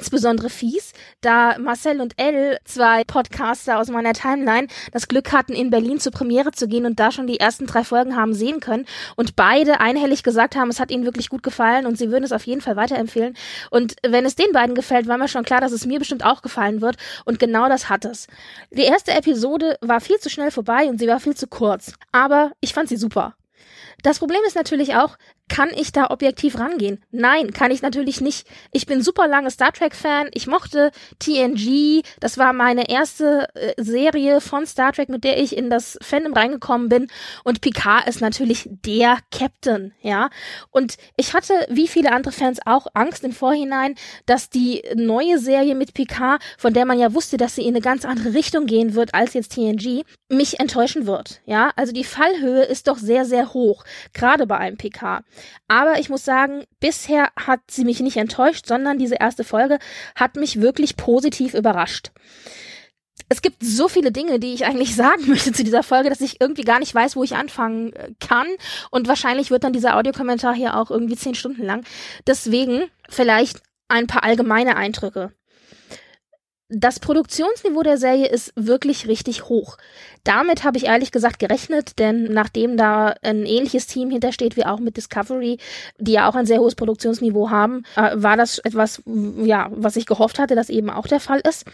Insbesondere 0.00 0.50
fies, 0.50 0.92
da 1.20 1.58
Marcel 1.58 2.00
und 2.00 2.14
Elle, 2.16 2.58
zwei 2.64 3.04
Podcaster 3.04 3.78
aus 3.78 3.88
meiner 3.88 4.12
Timeline, 4.12 4.68
das 4.92 5.08
Glück 5.08 5.32
hatten, 5.32 5.52
in 5.52 5.70
Berlin 5.70 5.98
zur 5.98 6.12
Premiere 6.12 6.52
zu 6.52 6.68
gehen 6.68 6.84
und 6.86 7.00
da 7.00 7.10
schon 7.10 7.26
die 7.26 7.40
ersten 7.40 7.66
drei 7.66 7.84
Folgen 7.84 8.16
haben 8.16 8.34
sehen 8.34 8.60
können 8.60 8.86
und 9.16 9.36
beide 9.36 9.80
einhellig 9.80 10.22
gesagt 10.22 10.56
haben, 10.56 10.68
es 10.68 10.80
hat 10.80 10.90
ihnen 10.90 11.04
wirklich 11.04 11.30
gut 11.30 11.42
gefallen 11.42 11.86
und 11.86 11.96
sie 11.96 12.10
würden 12.10 12.24
es 12.24 12.32
auf 12.32 12.46
jeden 12.46 12.60
Fall 12.60 12.76
weiterempfehlen. 12.76 13.34
Und 13.70 13.96
wenn 14.06 14.26
es 14.26 14.36
den 14.36 14.52
beiden 14.52 14.74
gefällt, 14.74 15.08
war 15.08 15.18
mir 15.18 15.28
schon 15.28 15.44
klar, 15.44 15.60
dass 15.60 15.72
es 15.72 15.86
mir 15.86 15.98
bestimmt 15.98 16.24
auch 16.24 16.42
gefallen 16.42 16.80
wird 16.82 16.96
und 17.24 17.38
genau 17.38 17.68
das 17.68 17.88
hat 17.88 18.04
es. 18.04 18.26
Die 18.70 18.82
erste 18.82 19.12
Episode 19.12 19.78
war 19.80 20.00
viel 20.00 20.18
zu 20.18 20.28
schnell 20.28 20.50
vorbei 20.50 20.86
und 20.88 20.98
sie 20.98 21.08
war 21.08 21.20
viel 21.20 21.34
zu 21.34 21.46
kurz, 21.46 21.94
aber 22.12 22.52
ich 22.60 22.74
fand 22.74 22.88
sie 22.88 22.96
super. 22.96 23.34
Das 24.02 24.18
Problem 24.18 24.40
ist 24.46 24.56
natürlich 24.56 24.94
auch, 24.94 25.16
kann 25.48 25.70
ich 25.74 25.92
da 25.92 26.10
objektiv 26.10 26.58
rangehen? 26.58 27.02
Nein, 27.10 27.52
kann 27.52 27.70
ich 27.70 27.82
natürlich 27.82 28.20
nicht. 28.20 28.46
Ich 28.72 28.86
bin 28.86 29.02
super 29.02 29.28
lange 29.28 29.50
Star 29.50 29.72
Trek 29.72 29.94
Fan. 29.94 30.28
Ich 30.32 30.46
mochte 30.46 30.90
TNG. 31.18 32.02
Das 32.20 32.38
war 32.38 32.52
meine 32.52 32.88
erste 32.88 33.48
äh, 33.54 33.74
Serie 33.76 34.40
von 34.40 34.66
Star 34.66 34.92
Trek, 34.92 35.08
mit 35.08 35.22
der 35.22 35.40
ich 35.40 35.56
in 35.56 35.68
das 35.68 35.98
Fandom 36.00 36.32
reingekommen 36.32 36.88
bin. 36.88 37.08
Und 37.44 37.60
Picard 37.60 38.08
ist 38.08 38.20
natürlich 38.20 38.68
der 38.70 39.18
Captain, 39.30 39.92
ja. 40.00 40.30
Und 40.70 40.96
ich 41.16 41.34
hatte, 41.34 41.54
wie 41.68 41.88
viele 41.88 42.12
andere 42.12 42.32
Fans 42.32 42.60
auch, 42.64 42.86
Angst 42.94 43.22
im 43.22 43.32
Vorhinein, 43.32 43.96
dass 44.26 44.48
die 44.48 44.82
neue 44.94 45.38
Serie 45.38 45.74
mit 45.74 45.94
Picard, 45.94 46.42
von 46.56 46.72
der 46.72 46.86
man 46.86 46.98
ja 46.98 47.12
wusste, 47.12 47.36
dass 47.36 47.54
sie 47.54 47.62
in 47.62 47.74
eine 47.74 47.80
ganz 47.80 48.04
andere 48.04 48.32
Richtung 48.34 48.66
gehen 48.66 48.94
wird 48.94 49.14
als 49.14 49.34
jetzt 49.34 49.52
TNG, 49.54 50.04
mich 50.28 50.58
enttäuschen 50.58 51.06
wird, 51.06 51.42
ja. 51.44 51.70
Also 51.76 51.92
die 51.92 52.04
Fallhöhe 52.04 52.64
ist 52.64 52.88
doch 52.88 52.96
sehr, 52.96 53.24
sehr 53.24 53.52
hoch, 53.52 53.84
gerade 54.12 54.46
bei 54.46 54.56
einem 54.56 54.76
Picard. 54.76 55.24
Aber 55.68 55.98
ich 55.98 56.08
muss 56.08 56.24
sagen, 56.24 56.64
bisher 56.80 57.30
hat 57.36 57.60
sie 57.70 57.84
mich 57.84 58.00
nicht 58.00 58.16
enttäuscht, 58.16 58.66
sondern 58.66 58.98
diese 58.98 59.16
erste 59.16 59.44
Folge 59.44 59.78
hat 60.14 60.36
mich 60.36 60.60
wirklich 60.60 60.96
positiv 60.96 61.54
überrascht. 61.54 62.10
Es 63.28 63.42
gibt 63.42 63.62
so 63.62 63.88
viele 63.88 64.12
Dinge, 64.12 64.38
die 64.38 64.54
ich 64.54 64.64
eigentlich 64.64 64.94
sagen 64.96 65.28
möchte 65.28 65.52
zu 65.52 65.64
dieser 65.64 65.82
Folge, 65.82 66.10
dass 66.10 66.20
ich 66.20 66.40
irgendwie 66.40 66.62
gar 66.62 66.78
nicht 66.78 66.94
weiß, 66.94 67.16
wo 67.16 67.24
ich 67.24 67.36
anfangen 67.36 67.92
äh, 67.94 68.10
kann. 68.20 68.46
Und 68.90 69.08
wahrscheinlich 69.08 69.50
wird 69.50 69.64
dann 69.64 69.72
dieser 69.72 69.96
Audiokommentar 69.96 70.54
hier 70.54 70.76
auch 70.76 70.90
irgendwie 70.90 71.16
zehn 71.16 71.34
Stunden 71.34 71.64
lang. 71.64 71.84
Deswegen 72.26 72.84
vielleicht 73.08 73.62
ein 73.88 74.06
paar 74.06 74.24
allgemeine 74.24 74.76
Eindrücke 74.76 75.32
das 76.68 76.98
Produktionsniveau 76.98 77.82
der 77.82 77.98
Serie 77.98 78.26
ist 78.26 78.52
wirklich 78.56 79.06
richtig 79.06 79.48
hoch. 79.48 79.76
Damit 80.24 80.64
habe 80.64 80.78
ich 80.78 80.86
ehrlich 80.86 81.12
gesagt 81.12 81.38
gerechnet, 81.38 81.98
denn 81.98 82.24
nachdem 82.24 82.76
da 82.76 83.14
ein 83.22 83.44
ähnliches 83.44 83.86
Team 83.86 84.10
hintersteht 84.10 84.56
wie 84.56 84.64
auch 84.64 84.80
mit 84.80 84.96
Discovery, 84.96 85.58
die 85.98 86.12
ja 86.12 86.28
auch 86.28 86.34
ein 86.34 86.46
sehr 86.46 86.60
hohes 86.60 86.74
Produktionsniveau 86.74 87.50
haben, 87.50 87.84
äh, 87.96 88.12
war 88.14 88.36
das 88.36 88.58
etwas, 88.58 89.02
ja, 89.06 89.68
was 89.72 89.96
ich 89.96 90.06
gehofft 90.06 90.38
hatte, 90.38 90.54
dass 90.54 90.70
eben 90.70 90.88
auch 90.88 91.06
der 91.06 91.20
Fall 91.20 91.40
ist 91.40 91.66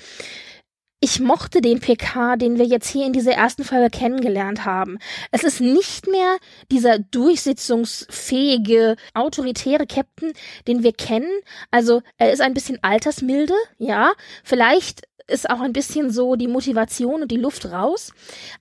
ich 1.00 1.18
mochte 1.18 1.62
den 1.62 1.80
PK, 1.80 2.36
den 2.36 2.58
wir 2.58 2.66
jetzt 2.66 2.88
hier 2.88 3.06
in 3.06 3.14
dieser 3.14 3.32
ersten 3.32 3.64
Folge 3.64 3.88
kennengelernt 3.88 4.66
haben. 4.66 4.98
Es 5.30 5.44
ist 5.44 5.60
nicht 5.60 6.06
mehr 6.06 6.36
dieser 6.70 6.98
durchsetzungsfähige, 6.98 8.96
autoritäre 9.14 9.86
Captain, 9.86 10.34
den 10.68 10.82
wir 10.82 10.92
kennen. 10.92 11.30
Also 11.70 12.02
er 12.18 12.32
ist 12.32 12.42
ein 12.42 12.52
bisschen 12.52 12.78
altersmilde, 12.82 13.54
ja. 13.78 14.12
Vielleicht 14.44 15.08
ist 15.26 15.48
auch 15.48 15.60
ein 15.60 15.72
bisschen 15.72 16.10
so 16.10 16.36
die 16.36 16.48
Motivation 16.48 17.22
und 17.22 17.30
die 17.30 17.36
Luft 17.38 17.64
raus. 17.66 18.12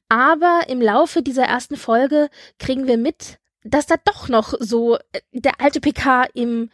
Aber 0.07 0.61
im 0.69 0.81
Laufe 0.81 1.21
dieser 1.21 1.43
ersten 1.43 1.75
Folge 1.75 2.29
kriegen 2.57 2.87
wir 2.87 2.97
mit, 2.97 3.37
dass 3.63 3.85
da 3.85 3.95
doch 4.05 4.29
noch 4.29 4.53
so 4.59 4.95
äh, 4.95 5.19
der 5.33 5.59
alte 5.59 5.81
PK 5.81 6.25
im 6.33 6.69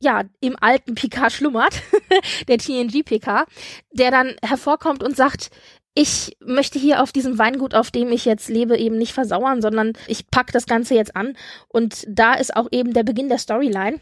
ja, 0.00 0.24
im 0.40 0.56
alten 0.60 0.94
PK 0.94 1.30
schlummert, 1.30 1.82
der 2.48 2.58
TNG-PK, 2.58 3.44
der 3.92 4.10
dann 4.10 4.34
hervorkommt 4.42 5.02
und 5.02 5.16
sagt, 5.16 5.50
ich 5.94 6.36
möchte 6.40 6.78
hier 6.78 7.02
auf 7.02 7.12
diesem 7.12 7.38
Weingut, 7.38 7.74
auf 7.74 7.90
dem 7.90 8.10
ich 8.12 8.24
jetzt 8.24 8.48
lebe, 8.48 8.78
eben 8.78 8.96
nicht 8.96 9.12
versauern, 9.12 9.60
sondern 9.60 9.92
ich 10.06 10.30
pack 10.30 10.52
das 10.52 10.66
Ganze 10.66 10.94
jetzt 10.94 11.16
an. 11.16 11.36
Und 11.68 12.04
da 12.08 12.34
ist 12.34 12.56
auch 12.56 12.68
eben 12.70 12.94
der 12.94 13.02
Beginn 13.02 13.28
der 13.28 13.38
Storyline. 13.38 14.00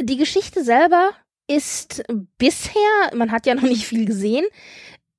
Die 0.00 0.16
Geschichte 0.16 0.64
selber 0.64 1.10
ist 1.46 2.02
bisher, 2.38 3.14
man 3.14 3.30
hat 3.30 3.46
ja 3.46 3.54
noch 3.54 3.62
nicht 3.62 3.86
viel 3.86 4.06
gesehen, 4.06 4.46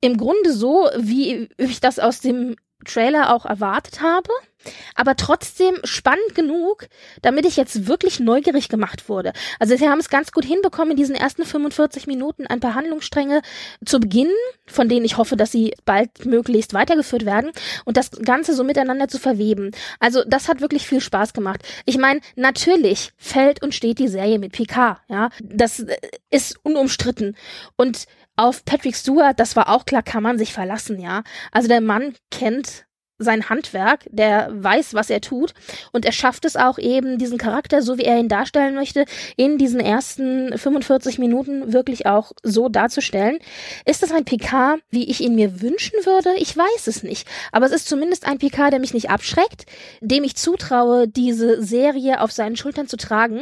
im 0.02 0.18
Grunde 0.18 0.52
so, 0.52 0.90
wie 0.98 1.48
ich 1.58 1.80
das 1.80 2.00
aus 2.00 2.20
dem 2.20 2.56
Trailer 2.84 3.34
auch 3.34 3.46
erwartet 3.46 4.02
habe, 4.02 4.30
aber 4.96 5.16
trotzdem 5.16 5.76
spannend 5.84 6.36
genug, 6.36 6.88
damit 7.22 7.46
ich 7.46 7.58
jetzt 7.58 7.88
wirklich 7.88 8.20
neugierig 8.20 8.70
gemacht 8.70 9.10
wurde. 9.10 9.34
Also 9.60 9.76
sie 9.76 9.90
haben 9.90 10.00
es 10.00 10.10
ganz 10.10 10.32
gut 10.32 10.46
hinbekommen, 10.46 10.92
in 10.92 10.98
diesen 10.98 11.16
ersten 11.16 11.46
45 11.46 12.08
Minuten 12.08 12.48
ein 12.48 12.60
paar 12.60 12.76
Handlungsstränge 12.76 13.42
zu 13.86 14.00
beginnen, 14.00 14.32
von 14.66 14.90
denen 14.90 15.06
ich 15.06 15.18
hoffe, 15.18 15.36
dass 15.36 15.52
sie 15.52 15.74
bald 15.86 16.26
möglichst 16.26 16.74
weitergeführt 16.74 17.26
werden 17.26 17.52
und 17.86 17.98
das 17.98 18.12
Ganze 18.12 18.54
so 18.54 18.64
miteinander 18.64 19.08
zu 19.08 19.20
verweben. 19.20 19.72
Also 20.00 20.24
das 20.26 20.48
hat 20.48 20.62
wirklich 20.62 20.88
viel 20.88 21.02
Spaß 21.02 21.34
gemacht. 21.34 21.62
Ich 21.86 21.98
meine, 21.98 22.22
natürlich 22.36 23.12
fällt 23.18 23.62
und 23.62 23.76
steht 23.76 24.00
die 24.00 24.08
Serie 24.08 24.40
mit 24.40 24.54
Picard, 24.54 25.00
ja, 25.08 25.30
das 25.42 25.82
äh, 25.82 25.98
ist 26.30 26.58
unumstritten 26.64 27.36
und 27.76 28.06
auf 28.36 28.66
Patrick 28.66 28.96
Stewart, 28.96 29.40
das 29.40 29.56
war 29.56 29.70
auch 29.70 29.86
klar, 29.86 30.04
kann 30.04 30.24
man 30.24 30.38
sich 30.38 30.54
verlassen, 30.54 31.00
ja. 31.00 31.24
Also 31.52 31.68
der 31.68 31.82
Mann 31.82 32.16
kennt 32.32 32.86
sein 33.24 33.50
Handwerk, 33.50 34.06
der 34.10 34.50
weiß, 34.52 34.94
was 34.94 35.10
er 35.10 35.22
tut 35.22 35.54
und 35.92 36.06
er 36.06 36.12
schafft 36.12 36.46
es 36.46 36.56
auch 36.56 36.78
eben, 36.78 37.18
diesen 37.18 37.38
Charakter, 37.38 37.82
so 37.82 37.98
wie 37.98 38.04
er 38.04 38.20
ihn 38.20 38.30
darstellen 38.30 38.76
möchte, 38.76 39.06
in 39.38 39.58
diesen 39.58 39.80
ersten 39.80 40.58
45 40.58 41.20
Minuten 41.20 41.74
wirklich 41.74 42.06
auch 42.06 42.32
so 42.44 42.70
darzustellen. 42.70 43.40
Ist 43.86 44.04
das 44.04 44.12
ein 44.12 44.26
PK, 44.26 44.78
wie 44.90 45.10
ich 45.10 45.22
ihn 45.22 45.36
mir 45.36 45.62
wünschen 45.62 45.98
würde? 46.04 46.34
Ich 46.38 46.56
weiß 46.56 46.88
es 46.88 47.04
nicht. 47.04 47.28
Aber 47.52 47.66
es 47.66 47.72
ist 47.72 47.88
zumindest 47.88 48.28
ein 48.28 48.40
PK, 48.40 48.70
der 48.70 48.80
mich 48.80 48.94
nicht 48.94 49.10
abschreckt, 49.10 49.66
dem 50.02 50.24
ich 50.24 50.36
zutraue, 50.36 51.08
diese 51.08 51.62
Serie 51.62 52.22
auf 52.22 52.32
seinen 52.32 52.56
Schultern 52.56 52.88
zu 52.88 52.98
tragen 52.98 53.42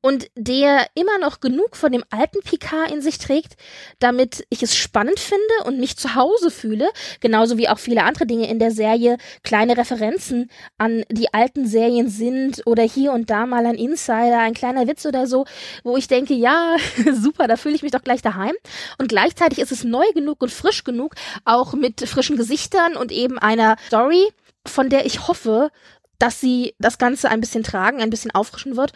und 0.00 0.28
der 0.36 0.86
immer 0.94 1.18
noch 1.18 1.40
genug 1.40 1.76
von 1.76 1.92
dem 1.92 2.04
alten 2.10 2.40
PK 2.40 2.84
in 2.86 3.02
sich 3.02 3.18
trägt, 3.18 3.56
damit 3.98 4.46
ich 4.50 4.62
es 4.62 4.76
spannend 4.76 5.20
finde 5.20 5.66
und 5.66 5.78
mich 5.78 5.96
zu 5.96 6.14
Hause 6.14 6.50
fühle, 6.50 6.88
genauso 7.20 7.58
wie 7.58 7.68
auch 7.68 7.78
viele 7.78 8.04
andere 8.04 8.26
Dinge 8.26 8.48
in 8.48 8.58
der 8.58 8.70
Serie, 8.70 9.11
kleine 9.42 9.76
Referenzen 9.76 10.50
an 10.78 11.04
die 11.10 11.32
alten 11.32 11.66
Serien 11.66 12.08
sind 12.08 12.62
oder 12.66 12.82
hier 12.82 13.12
und 13.12 13.30
da 13.30 13.46
mal 13.46 13.66
ein 13.66 13.74
Insider, 13.74 14.38
ein 14.38 14.54
kleiner 14.54 14.86
Witz 14.86 15.06
oder 15.06 15.26
so, 15.26 15.44
wo 15.84 15.96
ich 15.96 16.08
denke, 16.08 16.34
ja, 16.34 16.76
super, 17.12 17.46
da 17.48 17.56
fühle 17.56 17.74
ich 17.74 17.82
mich 17.82 17.92
doch 17.92 18.02
gleich 18.02 18.22
daheim. 18.22 18.54
Und 18.98 19.08
gleichzeitig 19.08 19.58
ist 19.58 19.72
es 19.72 19.84
neu 19.84 20.04
genug 20.14 20.42
und 20.42 20.52
frisch 20.52 20.84
genug, 20.84 21.14
auch 21.44 21.74
mit 21.74 22.00
frischen 22.08 22.36
Gesichtern 22.36 22.96
und 22.96 23.12
eben 23.12 23.38
einer 23.38 23.76
Story, 23.86 24.28
von 24.66 24.88
der 24.88 25.06
ich 25.06 25.26
hoffe, 25.28 25.70
dass 26.18 26.40
sie 26.40 26.74
das 26.78 26.98
Ganze 26.98 27.30
ein 27.30 27.40
bisschen 27.40 27.64
tragen, 27.64 28.00
ein 28.00 28.10
bisschen 28.10 28.30
auffrischen 28.30 28.76
wird, 28.76 28.92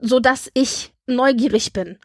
so 0.00 0.20
dass 0.20 0.50
ich 0.54 0.92
neugierig 1.06 1.72
bin. 1.72 1.98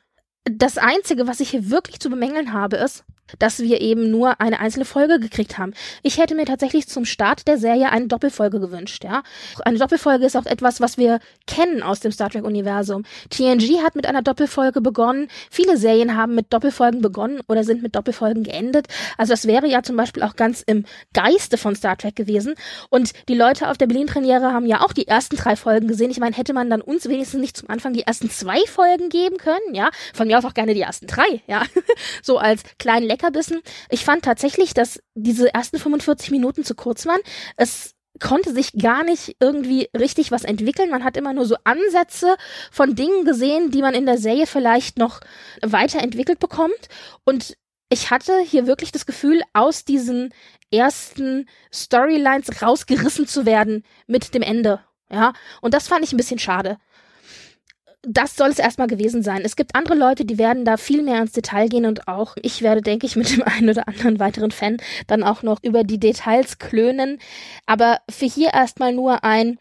Das 0.45 0.77
einzige, 0.77 1.27
was 1.27 1.39
ich 1.39 1.51
hier 1.51 1.69
wirklich 1.69 1.99
zu 1.99 2.09
bemängeln 2.09 2.53
habe, 2.53 2.77
ist, 2.77 3.03
dass 3.39 3.59
wir 3.59 3.81
eben 3.81 4.11
nur 4.11 4.39
eine 4.39 4.59
einzelne 4.59 4.85
Folge 4.85 5.19
gekriegt 5.19 5.57
haben. 5.57 5.73
Ich 6.01 6.17
hätte 6.17 6.35
mir 6.35 6.45
tatsächlich 6.45 6.87
zum 6.87 7.05
Start 7.05 7.47
der 7.47 7.57
Serie 7.57 7.91
eine 7.91 8.07
Doppelfolge 8.07 8.59
gewünscht, 8.59 9.03
ja. 9.03 9.23
Eine 9.63 9.77
Doppelfolge 9.77 10.25
ist 10.25 10.35
auch 10.35 10.45
etwas, 10.45 10.81
was 10.81 10.97
wir 10.97 11.19
kennen 11.47 11.83
aus 11.83 11.99
dem 11.99 12.11
Star 12.11 12.29
Trek 12.29 12.43
Universum. 12.43 13.03
TNG 13.29 13.81
hat 13.83 13.95
mit 13.95 14.05
einer 14.05 14.21
Doppelfolge 14.21 14.81
begonnen. 14.81 15.27
Viele 15.49 15.77
Serien 15.77 16.15
haben 16.15 16.35
mit 16.35 16.51
Doppelfolgen 16.53 17.01
begonnen 17.01 17.41
oder 17.47 17.63
sind 17.63 17.81
mit 17.81 17.95
Doppelfolgen 17.95 18.43
geendet. 18.43 18.87
Also 19.17 19.33
das 19.33 19.47
wäre 19.47 19.67
ja 19.67 19.83
zum 19.83 19.95
Beispiel 19.95 20.23
auch 20.23 20.35
ganz 20.35 20.61
im 20.61 20.85
Geiste 21.13 21.57
von 21.57 21.75
Star 21.75 21.97
Trek 21.97 22.15
gewesen. 22.15 22.55
Und 22.89 23.13
die 23.27 23.35
Leute 23.35 23.69
auf 23.69 23.77
der 23.77 23.87
Berlin-Premiere 23.87 24.53
haben 24.53 24.65
ja 24.65 24.81
auch 24.81 24.93
die 24.93 25.07
ersten 25.07 25.35
drei 25.35 25.55
Folgen 25.55 25.87
gesehen. 25.87 26.11
Ich 26.11 26.19
meine, 26.19 26.35
hätte 26.35 26.53
man 26.53 26.69
dann 26.69 26.81
uns 26.81 27.07
wenigstens 27.07 27.39
nicht 27.39 27.57
zum 27.57 27.69
Anfang 27.69 27.93
die 27.93 28.03
ersten 28.03 28.29
zwei 28.29 28.59
Folgen 28.67 29.09
geben 29.09 29.37
können, 29.37 29.73
ja. 29.73 29.89
Von 30.13 30.27
mir 30.27 30.37
aus 30.37 30.45
auch 30.45 30.53
gerne 30.53 30.73
die 30.73 30.81
ersten 30.81 31.07
drei, 31.07 31.41
ja. 31.47 31.63
so 32.21 32.37
als 32.37 32.63
kleinen 32.77 33.07
Leckerbissen. 33.13 33.61
Ich 33.89 34.03
fand 34.03 34.25
tatsächlich, 34.25 34.73
dass 34.73 34.99
diese 35.13 35.53
ersten 35.53 35.77
45 35.77 36.31
Minuten 36.31 36.63
zu 36.63 36.75
kurz 36.75 37.05
waren. 37.05 37.21
Es 37.57 37.93
konnte 38.19 38.53
sich 38.53 38.73
gar 38.73 39.03
nicht 39.03 39.35
irgendwie 39.39 39.89
richtig 39.97 40.31
was 40.31 40.43
entwickeln. 40.43 40.89
Man 40.89 41.03
hat 41.03 41.17
immer 41.17 41.33
nur 41.33 41.45
so 41.45 41.55
Ansätze 41.63 42.35
von 42.71 42.95
Dingen 42.95 43.25
gesehen, 43.25 43.71
die 43.71 43.81
man 43.81 43.93
in 43.93 44.05
der 44.05 44.17
Serie 44.17 44.47
vielleicht 44.47 44.97
noch 44.97 45.21
weiterentwickelt 45.61 46.39
bekommt. 46.39 46.89
Und 47.23 47.55
ich 47.89 48.09
hatte 48.11 48.39
hier 48.39 48.65
wirklich 48.67 48.91
das 48.91 49.05
Gefühl, 49.05 49.41
aus 49.53 49.85
diesen 49.85 50.33
ersten 50.71 51.47
Storylines 51.71 52.61
rausgerissen 52.61 53.27
zu 53.27 53.45
werden 53.45 53.83
mit 54.07 54.33
dem 54.33 54.41
Ende. 54.41 54.79
Ja, 55.11 55.33
und 55.61 55.75
das 55.75 55.87
fand 55.87 56.03
ich 56.03 56.11
ein 56.11 56.17
bisschen 56.17 56.39
schade 56.39 56.79
das 58.05 58.35
soll 58.35 58.49
es 58.49 58.59
erstmal 58.59 58.87
gewesen 58.87 59.23
sein. 59.23 59.41
Es 59.43 59.55
gibt 59.55 59.75
andere 59.75 59.95
Leute, 59.95 60.25
die 60.25 60.37
werden 60.37 60.65
da 60.65 60.77
viel 60.77 61.01
mehr 61.03 61.21
ins 61.21 61.31
Detail 61.31 61.69
gehen 61.69 61.85
und 61.85 62.07
auch 62.07 62.35
ich 62.41 62.61
werde, 62.61 62.81
denke 62.81 63.05
ich, 63.05 63.15
mit 63.15 63.31
dem 63.31 63.43
einen 63.45 63.69
oder 63.69 63.87
anderen 63.87 64.19
weiteren 64.19 64.51
Fan 64.51 64.77
dann 65.07 65.23
auch 65.23 65.41
noch 65.41 65.59
über 65.63 65.83
die 65.83 65.99
Details 65.99 66.59
klönen. 66.59 67.19
Aber 67.65 67.99
für 68.09 68.25
hier 68.25 68.53
erstmal 68.53 68.93
nur 68.93 69.23
ein, 69.23 69.57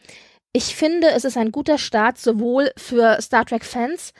Ich 0.52 0.76
finde, 0.76 1.08
es 1.10 1.24
ist 1.24 1.38
ein 1.38 1.52
guter 1.52 1.78
Start 1.78 2.18
sowohl 2.18 2.72
für 2.76 3.22
Star 3.22 3.46
Trek-Fans, 3.46 4.12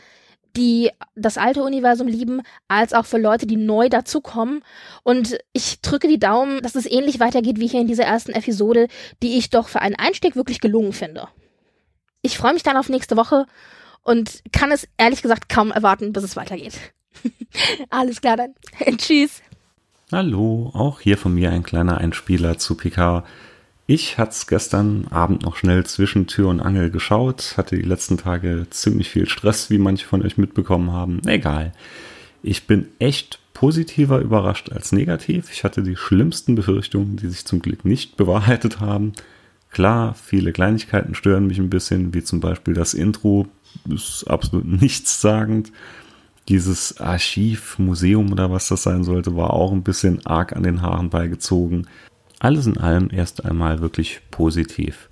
die 0.57 0.91
das 1.15 1.37
alte 1.37 1.63
Universum 1.63 2.07
lieben, 2.07 2.43
als 2.69 2.93
auch 2.95 3.07
für 3.07 3.19
Leute, 3.19 3.47
die 3.47 3.57
neu 3.57 3.89
dazukommen. 3.89 4.63
Und 5.03 5.39
ich 5.53 5.81
drücke 5.81 6.09
die 6.09 6.19
Daumen, 6.19 6.63
dass 6.63 6.75
es 6.75 6.91
ähnlich 6.91 7.21
weitergeht 7.21 7.59
wie 7.59 7.67
hier 7.67 7.81
in 7.81 7.87
dieser 7.87 8.05
ersten 8.05 8.33
Episode, 8.33 8.89
die 9.23 9.37
ich 9.37 9.51
doch 9.51 9.69
für 9.69 9.81
einen 9.81 9.97
Einstieg 9.97 10.37
wirklich 10.37 10.61
gelungen 10.61 10.93
finde. 10.93 11.29
Ich 12.23 12.39
freue 12.39 12.55
mich 12.55 12.63
dann 12.63 12.77
auf 12.77 12.89
nächste 12.89 13.17
Woche 13.17 13.47
und 14.03 14.43
kann 14.53 14.73
es 14.73 14.89
ehrlich 14.99 15.23
gesagt 15.23 15.49
kaum 15.49 15.71
erwarten, 15.71 16.13
bis 16.13 16.25
es 16.25 16.37
weitergeht. 16.37 16.79
Alles 17.91 18.21
klar 18.21 18.37
dann. 18.37 18.55
Tschüss. 18.97 19.43
Hallo, 20.11 20.71
auch 20.75 21.01
hier 21.01 21.17
von 21.17 21.35
mir 21.35 21.51
ein 21.51 21.63
kleiner 21.63 21.99
Einspieler 21.99 22.59
zu 22.59 22.77
PK. 22.77 23.25
Ich 23.87 24.19
hatte 24.19 24.33
es 24.33 24.47
gestern 24.47 25.09
Abend 25.11 25.43
noch 25.43 25.57
schnell 25.57 25.85
zwischen 25.87 26.27
Tür 26.27 26.49
und 26.49 26.61
Angel 26.61 26.91
geschaut, 26.91 27.55
hatte 27.57 27.77
die 27.77 27.83
letzten 27.83 28.17
Tage 28.17 28.67
ziemlich 28.71 29.11
viel 29.11 29.29
Stress, 29.29 29.71
wie 29.71 29.79
manche 29.79 30.07
von 30.07 30.23
euch 30.23 30.39
mitbekommen 30.39 30.93
haben. 30.93 31.21
Egal. 31.27 31.73
Ich 32.43 32.67
bin 32.67 32.89
echt 32.99 33.39
positiver 33.55 34.19
überrascht 34.21 34.71
als 34.73 34.93
negativ. 34.93 35.51
Ich 35.53 35.65
hatte 35.65 35.83
die 35.83 35.97
schlimmsten 35.97 36.55
Befürchtungen, 36.55 37.17
die 37.17 37.29
sich 37.29 37.45
zum 37.45 37.61
Glück 37.61 37.85
nicht 37.85 38.17
bewahrheitet 38.17 38.81
haben. 38.81 39.13
Klar, 39.71 40.15
viele 40.15 40.53
Kleinigkeiten 40.53 41.15
stören 41.15 41.47
mich 41.47 41.59
ein 41.59 41.71
bisschen, 41.71 42.13
wie 42.13 42.23
zum 42.23 42.41
Beispiel 42.41 42.75
das 42.75 42.93
Intro, 42.93 43.47
ist 43.89 44.25
absolut 44.25 44.67
nichtssagend. 44.83 45.73
Dieses 46.49 47.01
Archiv, 47.01 47.79
Museum 47.79 48.33
oder 48.33 48.51
was 48.51 48.69
das 48.69 48.83
sein 48.83 49.05
sollte, 49.05 49.37
war 49.37 49.53
auch 49.53 49.73
ein 49.73 49.85
bisschen 49.85 50.27
arg 50.27 50.55
an 50.55 50.65
den 50.65 50.83
Haaren 50.83 51.09
beigezogen. 51.09 51.87
Alles 52.41 52.67
in 52.67 52.79
allem 52.79 53.11
erst 53.13 53.45
einmal 53.45 53.81
wirklich 53.81 54.21
positiv. 54.33 55.09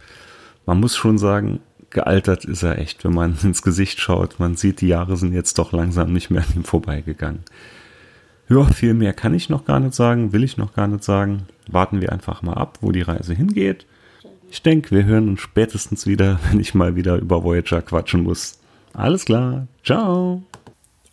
Man 0.66 0.80
muss 0.80 0.96
schon 0.96 1.18
sagen, 1.18 1.60
gealtert 1.90 2.44
ist 2.44 2.62
er 2.62 2.78
echt, 2.78 3.04
wenn 3.04 3.14
man 3.14 3.36
ins 3.42 3.62
Gesicht 3.62 4.00
schaut. 4.00 4.40
Man 4.40 4.56
sieht, 4.56 4.80
die 4.80 4.88
Jahre 4.88 5.16
sind 5.16 5.32
jetzt 5.32 5.58
doch 5.58 5.72
langsam 5.72 6.12
nicht 6.12 6.30
mehr 6.30 6.42
an 6.42 6.56
ihm 6.56 6.64
vorbeigegangen. 6.64 7.44
Ja, 8.48 8.64
viel 8.64 8.94
mehr 8.94 9.12
kann 9.12 9.34
ich 9.34 9.48
noch 9.48 9.64
gar 9.64 9.78
nicht 9.78 9.94
sagen, 9.94 10.32
will 10.32 10.42
ich 10.42 10.56
noch 10.56 10.74
gar 10.74 10.88
nicht 10.88 11.04
sagen. 11.04 11.46
Warten 11.68 12.00
wir 12.00 12.10
einfach 12.10 12.42
mal 12.42 12.54
ab, 12.54 12.78
wo 12.80 12.90
die 12.90 13.02
Reise 13.02 13.32
hingeht. 13.32 13.86
Ich 14.50 14.62
denke, 14.62 14.94
wir 14.94 15.04
hören 15.04 15.28
uns 15.28 15.40
spätestens 15.40 16.06
wieder, 16.06 16.40
wenn 16.50 16.60
ich 16.60 16.74
mal 16.74 16.96
wieder 16.96 17.16
über 17.16 17.44
Voyager 17.44 17.82
quatschen 17.82 18.24
muss. 18.24 18.58
Alles 18.92 19.24
klar, 19.24 19.68
ciao. 19.84 20.42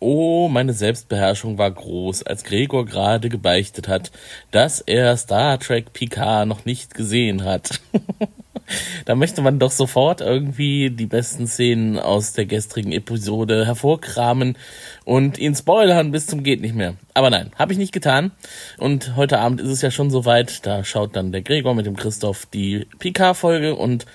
Oh, 0.00 0.48
meine 0.48 0.72
Selbstbeherrschung 0.72 1.58
war 1.58 1.70
groß, 1.70 2.24
als 2.24 2.44
Gregor 2.44 2.84
gerade 2.84 3.28
gebeichtet 3.28 3.88
hat, 3.88 4.12
dass 4.50 4.80
er 4.80 5.16
Star 5.16 5.58
Trek 5.58 5.92
Picard 5.92 6.46
noch 6.46 6.64
nicht 6.64 6.94
gesehen 6.94 7.44
hat. 7.44 7.80
da 9.04 9.14
möchte 9.14 9.42
man 9.42 9.58
doch 9.58 9.70
sofort 9.70 10.20
irgendwie 10.20 10.90
die 10.90 11.06
besten 11.06 11.46
Szenen 11.46 11.98
aus 11.98 12.32
der 12.32 12.46
gestrigen 12.46 12.92
Episode 12.92 13.66
hervorkramen 13.66 14.56
und 15.04 15.38
ihn 15.38 15.54
spoilern 15.54 16.10
bis 16.10 16.26
zum 16.26 16.42
geht 16.42 16.60
nicht 16.60 16.74
mehr. 16.74 16.94
Aber 17.14 17.30
nein, 17.30 17.50
habe 17.58 17.72
ich 17.72 17.78
nicht 17.78 17.92
getan. 17.92 18.30
Und 18.78 19.16
heute 19.16 19.38
Abend 19.38 19.60
ist 19.60 19.70
es 19.70 19.82
ja 19.82 19.90
schon 19.90 20.10
soweit. 20.10 20.66
Da 20.66 20.84
schaut 20.84 21.16
dann 21.16 21.32
der 21.32 21.42
Gregor 21.42 21.74
mit 21.74 21.86
dem 21.86 21.96
Christoph 21.96 22.46
die 22.46 22.86
Picard-Folge 22.98 23.74
und 23.74 24.06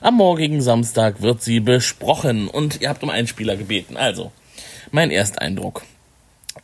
am 0.00 0.16
morgigen 0.16 0.60
Samstag 0.60 1.22
wird 1.22 1.42
sie 1.42 1.60
besprochen. 1.60 2.48
Und 2.48 2.80
ihr 2.80 2.88
habt 2.88 3.02
um 3.02 3.10
einen 3.10 3.26
Spieler 3.26 3.56
gebeten. 3.56 3.96
Also, 3.96 4.32
mein 4.90 5.10
Ersteindruck. 5.10 5.82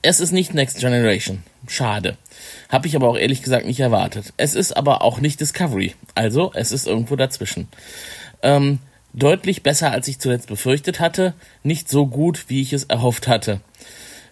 Es 0.02 0.20
ist 0.20 0.32
nicht 0.32 0.54
Next 0.54 0.78
Generation. 0.78 1.42
Schade. 1.66 2.16
Habe 2.68 2.86
ich 2.86 2.96
aber 2.96 3.08
auch 3.08 3.16
ehrlich 3.16 3.42
gesagt 3.42 3.66
nicht 3.66 3.80
erwartet. 3.80 4.32
Es 4.36 4.54
ist 4.54 4.76
aber 4.76 5.02
auch 5.02 5.20
nicht 5.20 5.40
Discovery. 5.40 5.94
Also, 6.14 6.52
es 6.54 6.72
ist 6.72 6.86
irgendwo 6.86 7.16
dazwischen. 7.16 7.68
Ähm, 8.42 8.78
deutlich 9.12 9.62
besser, 9.62 9.90
als 9.90 10.08
ich 10.08 10.18
zuletzt 10.18 10.48
befürchtet 10.48 11.00
hatte. 11.00 11.34
Nicht 11.62 11.88
so 11.88 12.06
gut, 12.06 12.44
wie 12.48 12.62
ich 12.62 12.72
es 12.72 12.84
erhofft 12.84 13.28
hatte. 13.28 13.60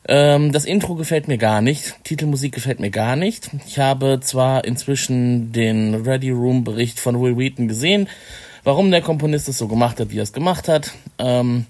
Ähm, 0.09 0.53
das 0.53 0.65
Intro 0.65 0.95
gefällt 0.95 1.29
mir 1.29 1.39
gar 1.39 1.61
nicht. 1.61 1.95
Titelmusik 2.05 2.53
gefällt 2.53 2.79
mir 2.79 2.91
gar 2.91 3.17
nicht. 3.17 3.51
Ich 3.67 3.79
habe 3.79 4.21
zwar 4.23 4.65
inzwischen 4.65 5.53
den 5.53 5.95
Ready 5.95 6.31
Room 6.31 6.65
Bericht 6.65 7.01
von 7.01 7.21
Will 7.21 7.37
Wheaton 7.37 7.67
gesehen, 7.67 8.09
warum 8.63 8.91
der 8.91 9.03
Komponist 9.03 9.49
es 9.49 9.59
so 9.59 9.67
gemacht 9.67 9.99
hat, 9.99 10.11
wie 10.11 10.19
er 10.19 10.23
es 10.23 10.33
gemacht 10.33 10.69
hat. 10.69 10.93
Ähm, 11.19 11.67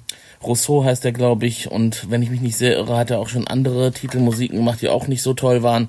Rousseau 0.46 0.84
heißt 0.84 1.04
er, 1.04 1.12
glaube 1.12 1.46
ich. 1.46 1.70
Und 1.70 2.10
wenn 2.10 2.22
ich 2.22 2.30
mich 2.30 2.40
nicht 2.40 2.56
sehr 2.56 2.76
irre, 2.76 2.96
hat 2.96 3.10
er 3.10 3.18
auch 3.18 3.28
schon 3.28 3.46
andere 3.46 3.92
Titelmusiken 3.92 4.56
gemacht, 4.56 4.80
die 4.82 4.88
auch 4.88 5.06
nicht 5.06 5.22
so 5.22 5.34
toll 5.34 5.62
waren. 5.62 5.88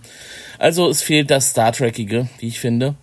Also 0.59 0.89
es 0.89 1.01
fehlt 1.01 1.31
das 1.31 1.49
Star 1.49 1.71
Trekige, 1.71 2.27
wie 2.39 2.47
ich 2.47 2.59
finde. 2.59 2.95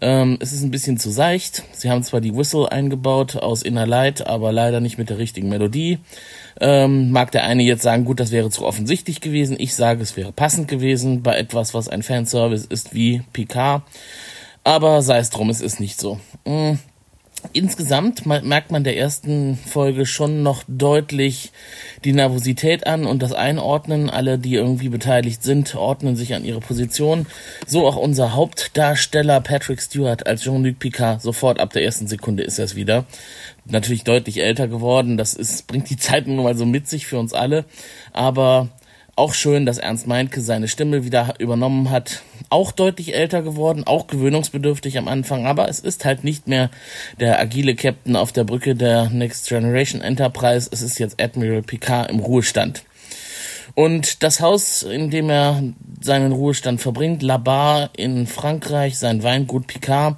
Ähm, 0.00 0.38
es 0.40 0.52
ist 0.52 0.62
ein 0.62 0.70
bisschen 0.70 0.98
zu 0.98 1.10
seicht. 1.10 1.64
Sie 1.72 1.90
haben 1.90 2.02
zwar 2.02 2.20
die 2.20 2.34
Whistle 2.34 2.70
eingebaut 2.70 3.36
aus 3.36 3.62
Inner 3.62 3.86
Light, 3.86 4.26
aber 4.26 4.52
leider 4.52 4.80
nicht 4.80 4.98
mit 4.98 5.10
der 5.10 5.18
richtigen 5.18 5.48
Melodie. 5.48 5.98
Ähm, 6.60 7.10
mag 7.10 7.32
der 7.32 7.44
eine 7.44 7.62
jetzt 7.62 7.82
sagen, 7.82 8.04
gut, 8.04 8.20
das 8.20 8.30
wäre 8.30 8.50
zu 8.50 8.64
offensichtlich 8.64 9.20
gewesen. 9.20 9.56
Ich 9.58 9.74
sage, 9.74 10.02
es 10.02 10.16
wäre 10.16 10.32
passend 10.32 10.68
gewesen 10.68 11.22
bei 11.22 11.36
etwas, 11.36 11.74
was 11.74 11.88
ein 11.88 12.02
Fanservice 12.02 12.66
ist 12.66 12.94
wie 12.94 13.22
Picard. 13.32 13.82
Aber 14.64 15.02
sei 15.02 15.18
es 15.18 15.30
drum, 15.30 15.50
es 15.50 15.60
ist 15.60 15.80
nicht 15.80 16.00
so. 16.00 16.20
Mhm 16.44 16.78
insgesamt 17.52 18.26
merkt 18.26 18.70
man 18.70 18.84
der 18.84 18.96
ersten 18.96 19.56
Folge 19.56 20.06
schon 20.06 20.42
noch 20.42 20.64
deutlich 20.68 21.52
die 22.04 22.12
Nervosität 22.12 22.86
an 22.86 23.06
und 23.06 23.22
das 23.22 23.32
Einordnen. 23.32 24.10
Alle, 24.10 24.38
die 24.38 24.54
irgendwie 24.54 24.88
beteiligt 24.88 25.42
sind, 25.42 25.74
ordnen 25.74 26.16
sich 26.16 26.34
an 26.34 26.44
ihre 26.44 26.60
Position. 26.60 27.26
So 27.66 27.86
auch 27.86 27.96
unser 27.96 28.34
Hauptdarsteller 28.34 29.40
Patrick 29.40 29.80
Stewart 29.80 30.26
als 30.26 30.42
Jean-Luc 30.42 30.78
Picard. 30.78 31.22
Sofort 31.22 31.60
ab 31.60 31.72
der 31.72 31.84
ersten 31.84 32.06
Sekunde 32.06 32.42
ist 32.42 32.58
er 32.58 32.64
es 32.64 32.74
wieder. 32.74 33.04
Natürlich 33.64 34.04
deutlich 34.04 34.40
älter 34.40 34.68
geworden. 34.68 35.16
Das 35.16 35.34
ist, 35.34 35.66
bringt 35.66 35.90
die 35.90 35.96
Zeit 35.96 36.26
nun 36.26 36.42
mal 36.42 36.56
so 36.56 36.66
mit 36.66 36.88
sich 36.88 37.06
für 37.06 37.18
uns 37.18 37.32
alle. 37.32 37.64
Aber 38.12 38.68
auch 39.18 39.34
schön, 39.34 39.66
dass 39.66 39.78
Ernst 39.78 40.06
Meinke 40.06 40.40
seine 40.40 40.68
Stimme 40.68 41.04
wieder 41.04 41.34
übernommen 41.38 41.90
hat. 41.90 42.22
Auch 42.50 42.72
deutlich 42.72 43.14
älter 43.14 43.42
geworden, 43.42 43.84
auch 43.84 44.06
gewöhnungsbedürftig 44.06 44.96
am 44.96 45.08
Anfang, 45.08 45.46
aber 45.46 45.68
es 45.68 45.80
ist 45.80 46.04
halt 46.04 46.24
nicht 46.24 46.46
mehr 46.46 46.70
der 47.18 47.38
agile 47.40 47.74
Captain 47.74 48.16
auf 48.16 48.32
der 48.32 48.44
Brücke 48.44 48.74
der 48.74 49.10
Next 49.10 49.48
Generation 49.48 50.00
Enterprise. 50.00 50.70
Es 50.72 50.82
ist 50.82 50.98
jetzt 50.98 51.20
Admiral 51.20 51.62
Picard 51.62 52.10
im 52.10 52.20
Ruhestand. 52.20 52.84
Und 53.74 54.22
das 54.22 54.40
Haus, 54.40 54.82
in 54.82 55.10
dem 55.10 55.30
er 55.30 55.62
seinen 56.00 56.32
Ruhestand 56.32 56.80
verbringt, 56.80 57.22
La 57.22 57.36
Bar 57.36 57.90
in 57.96 58.26
Frankreich, 58.26 58.98
sein 58.98 59.22
Weingut 59.22 59.66
Picard 59.66 60.16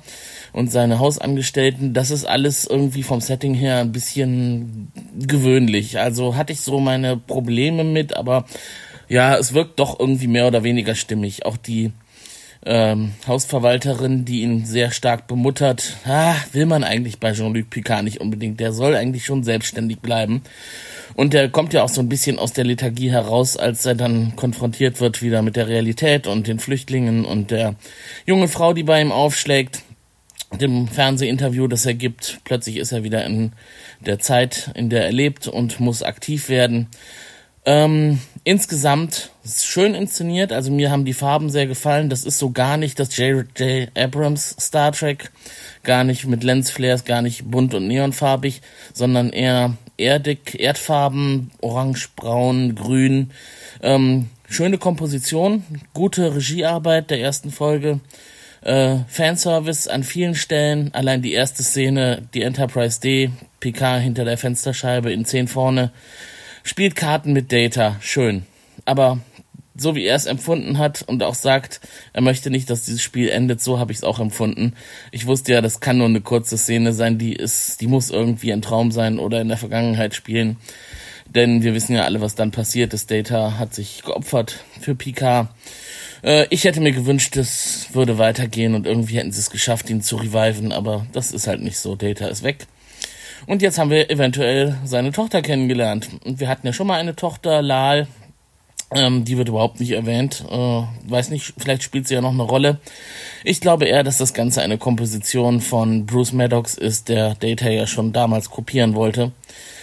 und 0.53 0.71
seine 0.71 0.99
Hausangestellten, 0.99 1.93
das 1.93 2.11
ist 2.11 2.25
alles 2.25 2.65
irgendwie 2.65 3.03
vom 3.03 3.21
Setting 3.21 3.55
her 3.55 3.79
ein 3.79 3.93
bisschen 3.93 4.93
gewöhnlich. 5.19 5.99
Also 5.99 6.37
hatte 6.37 6.53
ich 6.53 6.61
so 6.61 6.81
meine 6.81 7.17
Probleme 7.17 7.85
mit, 7.85 8.17
aber 8.17 8.45
ja, 9.11 9.37
es 9.37 9.55
wirkt 9.55 9.81
doch 9.81 9.99
irgendwie 9.99 10.29
mehr 10.29 10.47
oder 10.47 10.63
weniger 10.63 10.95
stimmig. 10.95 11.45
Auch 11.45 11.57
die 11.57 11.91
ähm, 12.65 13.11
Hausverwalterin, 13.27 14.25
die 14.25 14.43
ihn 14.43 14.65
sehr 14.65 14.93
stark 14.93 15.27
bemuttert, 15.27 15.97
ah, 16.05 16.37
will 16.53 16.65
man 16.65 16.85
eigentlich 16.85 17.19
bei 17.19 17.33
Jean-Luc 17.33 17.71
Picard 17.71 18.05
nicht 18.05 18.21
unbedingt. 18.21 18.61
Der 18.61 18.73
soll 18.73 18.95
eigentlich 18.95 19.25
schon 19.25 19.43
selbstständig 19.43 19.99
bleiben. 19.99 20.43
Und 21.17 21.33
der 21.33 21.49
kommt 21.49 21.73
ja 21.73 21.83
auch 21.83 21.89
so 21.89 22.01
ein 22.01 22.09
bisschen 22.09 22.39
aus 22.39 22.53
der 22.53 22.65
Lethargie 22.65 23.11
heraus, 23.11 23.57
als 23.57 23.85
er 23.85 23.97
dann 23.97 24.37
konfrontiert 24.37 25.01
wird 25.01 25.23
wieder 25.23 25.43
mit 25.43 25.57
der 25.57 25.67
Realität 25.67 26.29
und 26.29 26.47
den 26.47 26.61
Flüchtlingen 26.61 27.25
und 27.25 27.51
der 27.51 27.75
junge 28.27 28.47
Frau, 28.47 28.75
die 28.75 28.85
bei 28.85 29.01
ihm 29.01 29.11
aufschlägt. 29.11 29.83
Dem 30.61 30.87
Fernsehinterview, 30.87 31.67
das 31.67 31.85
er 31.85 31.95
gibt, 31.95 32.41
plötzlich 32.45 32.77
ist 32.77 32.93
er 32.93 33.03
wieder 33.03 33.25
in 33.25 33.53
der 34.01 34.21
Zeit, 34.21 34.71
in 34.75 34.89
der 34.89 35.05
er 35.05 35.13
lebt 35.13 35.49
und 35.49 35.81
muss 35.81 36.05
aktiv 36.05 36.49
werden. 36.49 36.89
Ähm, 37.67 38.21
insgesamt 38.45 39.31
schön 39.45 39.95
inszeniert, 39.95 40.53
also 40.53 40.71
mir 40.71 40.91
haben 40.91 41.05
die 41.05 41.13
Farben 41.13 41.51
sehr 41.51 41.67
gefallen. 41.67 42.09
Das 42.09 42.25
ist 42.25 42.39
so 42.39 42.51
gar 42.51 42.77
nicht 42.77 42.99
das 42.99 43.17
J.J. 43.17 43.91
Abrams 43.97 44.57
Star 44.59 44.93
Trek, 44.93 45.31
gar 45.83 46.05
nicht 46.05 46.27
mit 46.27 46.43
Lensflares, 46.43 47.05
gar 47.05 47.23
nicht 47.23 47.51
bunt 47.51 47.75
und 47.75 47.87
neonfarbig, 47.87 48.63
sondern 48.93 49.31
eher 49.31 49.77
erdig, 49.97 50.59
Erdfarben, 50.59 51.51
orange, 51.61 52.09
braun, 52.17 52.75
grün. 52.75 53.31
Ähm, 53.83 54.31
schöne 54.49 54.79
Komposition, 54.79 55.65
gute 55.93 56.35
Regiearbeit 56.35 57.11
der 57.11 57.21
ersten 57.21 57.51
Folge. 57.51 58.01
Äh, 58.63 58.99
Fanservice 59.09 59.89
an 59.89 60.05
vielen 60.05 60.35
Stellen, 60.35 60.93
allein 60.93 61.23
die 61.23 61.33
erste 61.33 61.63
Szene, 61.63 62.23
die 62.35 62.43
Enterprise 62.43 63.01
D, 63.01 63.31
PK 63.61 63.99
hinter 63.99 64.25
der 64.25 64.37
Fensterscheibe 64.37 65.13
in 65.13 65.25
10 65.25 65.49
vorne, 65.49 65.93
spielt 66.63 66.97
Karten 66.97 67.33
mit 67.33 67.53
Data, 67.53 67.97
schön. 68.01 68.45
Aber 68.85 69.19
so 69.77 69.95
wie 69.95 70.05
er 70.05 70.17
es 70.17 70.27
empfunden 70.27 70.79
hat 70.79 71.03
und 71.03 71.23
auch 71.23 71.35
sagt, 71.35 71.81
er 72.13 72.21
möchte 72.21 72.51
nicht, 72.51 72.69
dass 72.69 72.85
dieses 72.85 73.03
Spiel 73.03 73.31
endet, 73.31 73.63
so 73.63 73.79
habe 73.79 73.93
ich 73.93 73.99
es 73.99 74.05
auch 74.05 74.21
empfunden. 74.21 74.75
Ich 75.11 75.27
wusste 75.27 75.53
ja, 75.53 75.61
das 75.63 75.81
kann 75.81 75.99
nur 75.99 76.07
eine 76.07 76.21
kurze 76.21 76.59
Szene 76.59 76.93
sein, 76.93 77.19
die 77.19 77.33
ist, 77.35 77.81
die 77.81 77.87
muss 77.87 78.11
irgendwie 78.11 78.53
ein 78.53 78.63
Traum 78.63 78.93
sein 78.93 79.19
oder 79.19 79.41
in 79.41 79.49
der 79.49 79.57
Vergangenheit 79.57 80.15
spielen. 80.15 80.59
Denn 81.27 81.63
wir 81.63 81.75
wissen 81.75 81.95
ja 81.95 82.03
alle, 82.03 82.21
was 82.21 82.35
dann 82.35 82.51
passiert 82.51 82.93
ist. 82.93 83.11
Data 83.11 83.59
hat 83.59 83.73
sich 83.73 84.03
geopfert 84.03 84.65
für 84.81 84.95
Picard. 84.95 85.49
Äh, 86.23 86.47
ich 86.51 86.65
hätte 86.65 86.81
mir 86.81 86.93
gewünscht, 86.93 87.37
es 87.37 87.89
würde 87.93 88.19
weitergehen 88.19 88.75
und 88.75 88.87
irgendwie 88.87 89.17
hätten 89.17 89.33
sie 89.33 89.41
es 89.41 89.51
geschafft, 89.51 89.89
ihn 89.91 90.03
zu 90.03 90.17
reviven, 90.17 90.73
aber 90.73 91.07
das 91.13 91.33
ist 91.33 91.47
halt 91.47 91.63
nicht 91.63 91.79
so. 91.79 91.95
Data 91.95 92.27
ist 92.27 92.43
weg. 92.43 92.67
Und 93.51 93.63
jetzt 93.63 93.81
haben 93.81 93.91
wir 93.91 94.09
eventuell 94.11 94.77
seine 94.85 95.11
Tochter 95.11 95.43
kennengelernt. 95.43 96.09
Und 96.25 96.39
wir 96.39 96.47
hatten 96.47 96.69
ja 96.69 96.73
schon 96.73 96.87
mal 96.87 97.01
eine 97.01 97.17
Tochter, 97.17 97.63
Lal. 97.63 98.07
Ähm, 98.93 99.25
die 99.25 99.37
wird 99.39 99.49
überhaupt 99.49 99.81
nicht 99.81 99.91
erwähnt. 99.91 100.45
Äh, 100.49 100.83
weiß 101.09 101.31
nicht, 101.31 101.55
vielleicht 101.59 101.83
spielt 101.83 102.07
sie 102.07 102.15
ja 102.15 102.21
noch 102.21 102.31
eine 102.31 102.45
Rolle. 102.45 102.79
Ich 103.43 103.61
glaube 103.61 103.87
eher, 103.87 104.05
dass 104.05 104.19
das 104.19 104.35
Ganze 104.35 104.63
eine 104.63 104.79
Komposition 104.79 105.61
von 105.61 106.07
Bruce 106.07 106.33
Maddox 106.33 106.75
ist, 106.75 107.09
der 107.09 107.35
Data 107.35 107.69
ja 107.69 107.89
schon 107.89 108.13
damals 108.13 108.51
kopieren 108.51 108.95
wollte. 108.95 109.33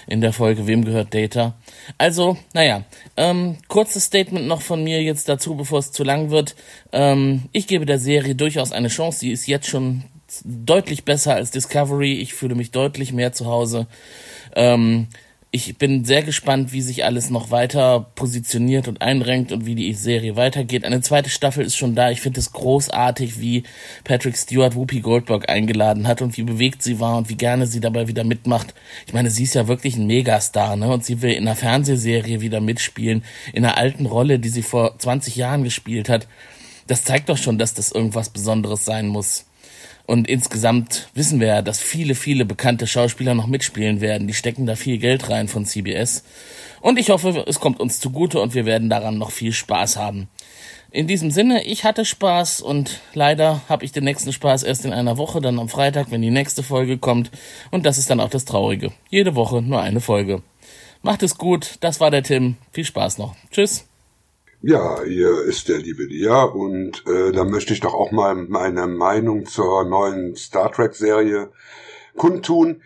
In 0.08 0.22
der 0.22 0.32
Folge 0.32 0.66
Wem 0.66 0.86
gehört 0.86 1.14
Data? 1.14 1.54
Also, 1.98 2.38
naja, 2.54 2.84
ähm, 3.18 3.58
kurzes 3.68 4.06
Statement 4.06 4.48
noch 4.48 4.62
von 4.62 4.82
mir 4.82 5.04
jetzt 5.04 5.28
dazu, 5.28 5.56
bevor 5.56 5.80
es 5.80 5.92
zu 5.92 6.06
lang 6.06 6.30
wird. 6.30 6.56
Ähm, 6.94 7.50
ich 7.52 7.68
gebe 7.68 7.86
der 7.86 8.00
Serie 8.00 8.34
durchaus 8.34 8.72
eine 8.72 8.88
Chance. 8.88 9.20
Sie 9.20 9.32
ist 9.34 9.46
jetzt 9.46 9.68
schon 9.68 10.06
deutlich 10.44 11.06
besser 11.06 11.36
als 11.36 11.52
Discovery. 11.52 12.14
Ich 12.20 12.34
fühle 12.34 12.56
mich 12.56 12.72
deutlich 12.72 13.14
mehr 13.14 13.34
zu 13.34 13.46
Hause. 13.46 13.88
Ähm, 14.56 15.08
ich 15.50 15.78
bin 15.78 16.04
sehr 16.04 16.24
gespannt, 16.24 16.74
wie 16.74 16.82
sich 16.82 17.06
alles 17.06 17.30
noch 17.30 17.52
weiter 17.52 18.12
positioniert 18.16 18.90
und 18.90 19.02
einrenkt 19.02 19.54
und 19.54 19.66
wie 19.66 19.76
die 19.76 19.94
Serie 19.94 20.36
weitergeht. 20.36 20.84
Eine 20.84 21.00
zweite 21.00 21.30
Staffel 21.30 21.66
ist 21.66 21.78
schon 21.78 21.96
da. 21.96 22.12
Ich 22.12 22.20
finde 22.20 22.42
es 22.42 22.52
großartig, 22.52 23.40
wie 23.40 23.64
Patrick 24.04 24.38
Stewart 24.38 24.76
Whoopi 24.76 25.00
Goldberg 25.00 25.50
eingeladen 25.50 26.06
hat 26.06 26.22
und 26.22 26.36
wie 26.36 26.44
bewegt 26.44 26.84
sie 26.84 27.00
war 27.00 27.18
und 27.18 27.30
wie 27.30 27.38
gerne 27.38 27.66
sie 27.66 27.80
dabei 27.80 28.10
wieder 28.10 28.26
mitmacht. 28.26 28.76
Ich 29.08 29.14
meine, 29.14 29.32
sie 29.32 29.44
ist 29.44 29.56
ja 29.56 29.70
wirklich 29.70 29.96
ein 29.96 30.06
Megastar, 30.06 30.76
ne? 30.76 30.90
Und 30.90 31.06
sie 31.06 31.22
will 31.22 31.32
in 31.32 31.48
einer 31.48 31.56
Fernsehserie 31.56 32.42
wieder 32.42 32.60
mitspielen, 32.60 33.24
in 33.54 33.64
einer 33.64 33.78
alten 33.78 34.06
Rolle, 34.06 34.40
die 34.40 34.50
sie 34.50 34.64
vor 34.64 35.00
20 35.00 35.38
Jahren 35.38 35.64
gespielt 35.64 36.10
hat. 36.10 36.28
Das 36.88 37.04
zeigt 37.04 37.30
doch 37.30 37.38
schon, 37.38 37.58
dass 37.58 37.74
das 37.74 37.92
irgendwas 37.92 38.30
Besonderes 38.30 38.84
sein 38.86 39.08
muss. 39.08 39.47
Und 40.08 40.30
insgesamt 40.30 41.10
wissen 41.14 41.42
wir 41.42 41.48
ja, 41.48 41.62
dass 41.62 41.80
viele, 41.80 42.16
viele 42.16 42.46
bekannte 42.46 42.88
Schauspieler 42.88 43.36
noch 43.36 43.46
mitspielen 43.46 44.00
werden. 44.00 44.26
Die 44.26 44.34
stecken 44.34 44.66
da 44.66 44.76
viel 44.76 44.98
Geld 44.98 45.30
rein 45.30 45.50
von 45.50 45.66
CBS. 45.66 46.24
Und 46.80 46.98
ich 46.98 47.10
hoffe, 47.10 47.44
es 47.46 47.60
kommt 47.60 47.82
uns 47.82 48.00
zugute 48.00 48.40
und 48.40 48.56
wir 48.56 48.66
werden 48.66 48.90
daran 48.90 49.18
noch 49.18 49.32
viel 49.32 49.52
Spaß 49.52 49.98
haben. 49.98 50.30
In 50.92 51.08
diesem 51.08 51.30
Sinne, 51.30 51.66
ich 51.66 51.84
hatte 51.84 52.06
Spaß 52.06 52.62
und 52.62 53.02
leider 53.14 53.62
habe 53.68 53.84
ich 53.84 53.92
den 53.92 54.06
nächsten 54.06 54.32
Spaß 54.32 54.64
erst 54.64 54.86
in 54.86 54.94
einer 54.94 55.18
Woche, 55.18 55.42
dann 55.42 55.60
am 55.60 55.68
Freitag, 55.68 56.10
wenn 56.10 56.22
die 56.22 56.32
nächste 56.32 56.64
Folge 56.64 56.98
kommt. 56.98 57.30
Und 57.72 57.86
das 57.86 57.98
ist 57.98 58.10
dann 58.10 58.22
auch 58.22 58.30
das 58.30 58.46
Traurige. 58.46 58.94
Jede 59.10 59.36
Woche 59.36 59.62
nur 59.62 59.82
eine 59.82 60.00
Folge. 60.00 60.42
Macht 61.02 61.22
es 61.22 61.38
gut, 61.38 61.76
das 61.82 62.00
war 62.00 62.12
der 62.12 62.24
Tim. 62.24 62.56
Viel 62.72 62.86
Spaß 62.86 63.18
noch. 63.18 63.36
Tschüss. 63.52 63.87
Ja, 64.64 65.04
hier 65.04 65.44
ist 65.44 65.70
der 65.70 65.78
liebe 65.78 66.08
Dia 66.08 66.42
und 66.42 67.04
äh, 67.06 67.32
da 67.32 67.44
möchte 67.44 67.74
ich 67.74 67.80
doch 67.80 67.94
auch 67.94 68.12
mal 68.12 68.34
meine 68.34 68.88
Meinung 68.88 69.46
zur 69.46 69.86
neuen 69.86 70.36
Star 70.36 70.72
Trek 70.72 70.96
Serie 70.96 71.52
kundtun. 72.16 72.82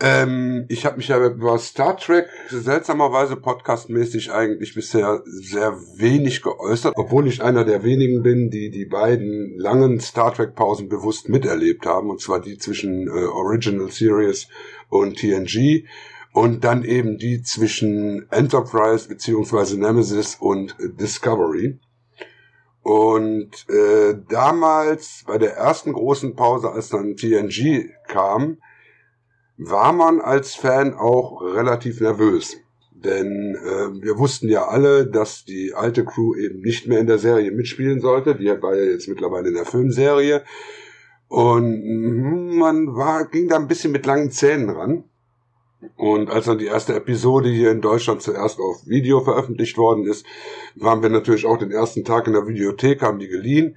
Ähm, 0.00 0.64
ich 0.68 0.84
habe 0.84 0.96
mich 0.96 1.06
ja 1.06 1.24
über 1.24 1.56
Star 1.60 1.96
Trek 1.96 2.26
seltsamerweise 2.48 3.36
podcastmäßig 3.36 4.32
eigentlich 4.32 4.74
bisher 4.74 5.22
sehr 5.24 5.78
wenig 5.96 6.42
geäußert, 6.42 6.94
obwohl 6.96 7.28
ich 7.28 7.44
einer 7.44 7.64
der 7.64 7.84
wenigen 7.84 8.24
bin, 8.24 8.50
die 8.50 8.70
die 8.70 8.86
beiden 8.86 9.56
langen 9.56 10.00
Star 10.00 10.34
Trek 10.34 10.56
Pausen 10.56 10.88
bewusst 10.88 11.28
miterlebt 11.28 11.86
haben, 11.86 12.10
und 12.10 12.20
zwar 12.20 12.40
die 12.40 12.58
zwischen 12.58 13.06
äh, 13.06 13.10
Original 13.10 13.92
Series 13.92 14.48
und 14.88 15.16
TNG 15.16 15.84
und 16.38 16.62
dann 16.62 16.84
eben 16.84 17.18
die 17.18 17.42
zwischen 17.42 18.30
Enterprise 18.30 19.08
beziehungsweise 19.08 19.76
Nemesis 19.76 20.36
und 20.38 20.76
Discovery. 20.78 21.80
Und 22.82 23.66
äh, 23.68 24.14
damals 24.28 25.24
bei 25.26 25.36
der 25.36 25.56
ersten 25.56 25.92
großen 25.92 26.36
Pause, 26.36 26.70
als 26.70 26.90
dann 26.90 27.16
TNG 27.16 27.90
kam, 28.06 28.58
war 29.56 29.92
man 29.92 30.20
als 30.20 30.54
Fan 30.54 30.94
auch 30.94 31.42
relativ 31.42 32.00
nervös. 32.00 32.56
Denn 32.92 33.56
äh, 33.56 34.00
wir 34.00 34.16
wussten 34.16 34.48
ja 34.48 34.68
alle, 34.68 35.08
dass 35.08 35.44
die 35.44 35.74
alte 35.74 36.04
Crew 36.04 36.36
eben 36.36 36.60
nicht 36.60 36.86
mehr 36.86 37.00
in 37.00 37.08
der 37.08 37.18
Serie 37.18 37.50
mitspielen 37.50 38.00
sollte. 38.00 38.36
Die 38.36 38.46
war 38.46 38.76
ja 38.76 38.84
jetzt 38.84 39.08
mittlerweile 39.08 39.48
in 39.48 39.54
der 39.54 39.66
Filmserie. 39.66 40.44
Und 41.26 42.56
man 42.56 42.94
war, 42.94 43.28
ging 43.28 43.48
da 43.48 43.56
ein 43.56 43.66
bisschen 43.66 43.90
mit 43.90 44.06
langen 44.06 44.30
Zähnen 44.30 44.70
ran. 44.70 45.04
Und 45.96 46.30
als 46.30 46.46
dann 46.46 46.58
die 46.58 46.66
erste 46.66 46.94
Episode 46.94 47.48
hier 47.48 47.70
in 47.70 47.80
Deutschland 47.80 48.22
zuerst 48.22 48.58
auf 48.58 48.86
Video 48.86 49.20
veröffentlicht 49.20 49.78
worden 49.78 50.04
ist, 50.04 50.26
waren 50.74 51.02
wir 51.02 51.08
natürlich 51.08 51.46
auch 51.46 51.58
den 51.58 51.70
ersten 51.70 52.04
Tag 52.04 52.26
in 52.26 52.32
der 52.32 52.48
Videothek, 52.48 53.02
haben 53.02 53.18
die 53.18 53.28
geliehen. 53.28 53.76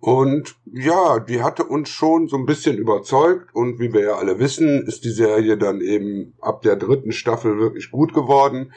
Und 0.00 0.56
ja, 0.72 1.18
die 1.20 1.42
hatte 1.42 1.64
uns 1.64 1.90
schon 1.90 2.26
so 2.26 2.36
ein 2.38 2.46
bisschen 2.46 2.78
überzeugt. 2.78 3.54
Und 3.54 3.78
wie 3.78 3.92
wir 3.92 4.00
ja 4.00 4.14
alle 4.14 4.38
wissen, 4.38 4.86
ist 4.86 5.04
die 5.04 5.10
Serie 5.10 5.58
dann 5.58 5.82
eben 5.82 6.34
ab 6.40 6.62
der 6.62 6.76
dritten 6.76 7.12
Staffel 7.12 7.58
wirklich 7.58 7.90
gut 7.90 8.14
geworden. 8.14 8.72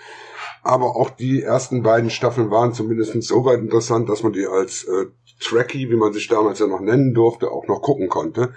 Aber 0.63 0.96
auch 0.98 1.10
die 1.10 1.42
ersten 1.42 1.82
beiden 1.82 2.10
Staffeln 2.10 2.52
waren 2.52 2.74
zumindest 2.74 3.22
so 3.24 3.46
weit 3.46 3.60
interessant, 3.60 4.10
dass 4.10 4.22
man 4.22 4.34
die 4.34 4.46
als 4.46 4.84
äh, 4.84 5.06
Trekkie, 5.39 5.89
wie 5.89 5.96
man 5.96 6.13
sich 6.13 6.28
damals 6.28 6.60
ja 6.60 6.68
noch 6.68 6.82
nennen 6.82 7.13
durfte, 7.13 7.52
auch 7.52 7.68
noch 7.68 7.82
gucken 7.82 8.10
konnte. 8.10 8.54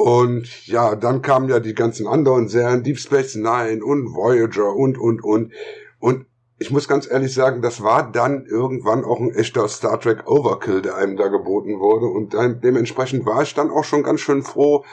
Und 0.00 0.66
ja, 0.66 0.96
dann 0.96 1.20
kamen 1.20 1.50
ja 1.50 1.60
die 1.60 1.74
ganzen 1.74 2.06
anderen 2.06 2.48
Serien, 2.48 2.82
Deep 2.82 2.98
Space 2.98 3.34
Nine 3.34 3.84
und 3.84 4.14
Voyager 4.14 4.74
und, 4.74 4.96
und, 4.96 5.22
und. 5.22 5.52
Und 5.98 6.24
ich 6.58 6.70
muss 6.70 6.88
ganz 6.88 7.06
ehrlich 7.10 7.34
sagen, 7.34 7.60
das 7.60 7.82
war 7.82 8.10
dann 8.10 8.46
irgendwann 8.46 9.04
auch 9.04 9.20
ein 9.20 9.34
echter 9.34 9.68
Star 9.68 10.00
Trek 10.00 10.26
Overkill, 10.26 10.80
der 10.80 10.96
einem 10.96 11.18
da 11.18 11.28
geboten 11.28 11.80
wurde. 11.80 12.06
Und 12.06 12.32
dann, 12.32 12.62
dementsprechend 12.62 13.26
war 13.26 13.42
ich 13.42 13.52
dann 13.52 13.70
auch 13.70 13.84
schon 13.84 14.02
ganz 14.02 14.20
schön 14.20 14.42
froh, 14.42 14.86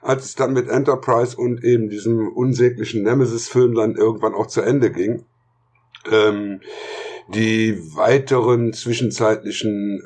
als 0.00 0.24
es 0.24 0.34
dann 0.34 0.54
mit 0.54 0.70
Enterprise 0.70 1.36
und 1.36 1.62
eben 1.62 1.90
diesem 1.90 2.28
unsäglichen 2.28 3.02
Nemesis-Film 3.02 3.74
dann 3.74 3.96
irgendwann 3.96 4.32
auch 4.32 4.46
zu 4.46 4.62
Ende 4.62 4.90
ging. 4.90 5.26
Ähm, 6.10 6.62
die 7.28 7.78
weiteren 7.96 8.72
zwischenzeitlichen 8.72 10.00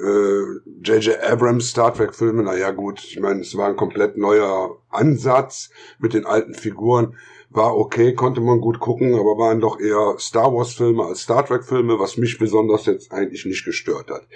J.J. 0.83 1.09
Äh, 1.09 1.27
Abrams 1.27 1.71
Star 1.71 1.93
Trek 1.93 2.15
Filme, 2.15 2.43
naja 2.43 2.71
gut, 2.71 3.03
ich 3.05 3.19
meine, 3.19 3.41
es 3.41 3.57
war 3.57 3.69
ein 3.69 3.77
komplett 3.77 4.17
neuer 4.17 4.79
Ansatz 4.89 5.71
mit 5.99 6.15
den 6.15 6.27
alten 6.27 6.55
Figuren. 6.55 7.17
War 7.51 7.77
okay, 7.77 8.15
konnte 8.15 8.41
man 8.41 8.61
gut 8.61 8.79
gucken, 8.79 9.15
aber 9.15 9.39
waren 9.39 9.61
doch 9.61 9.81
eher 9.81 10.17
Star 10.19 10.53
Wars 10.53 10.75
Filme 10.75 11.05
als 11.05 11.23
Star 11.23 11.45
Trek 11.45 11.65
Filme, 11.65 11.99
was 11.99 12.19
mich 12.19 12.39
besonders 12.39 12.87
jetzt 12.87 13.11
eigentlich 13.11 13.47
nicht 13.47 13.65
gestört 13.65 14.11
hat. 14.11 14.29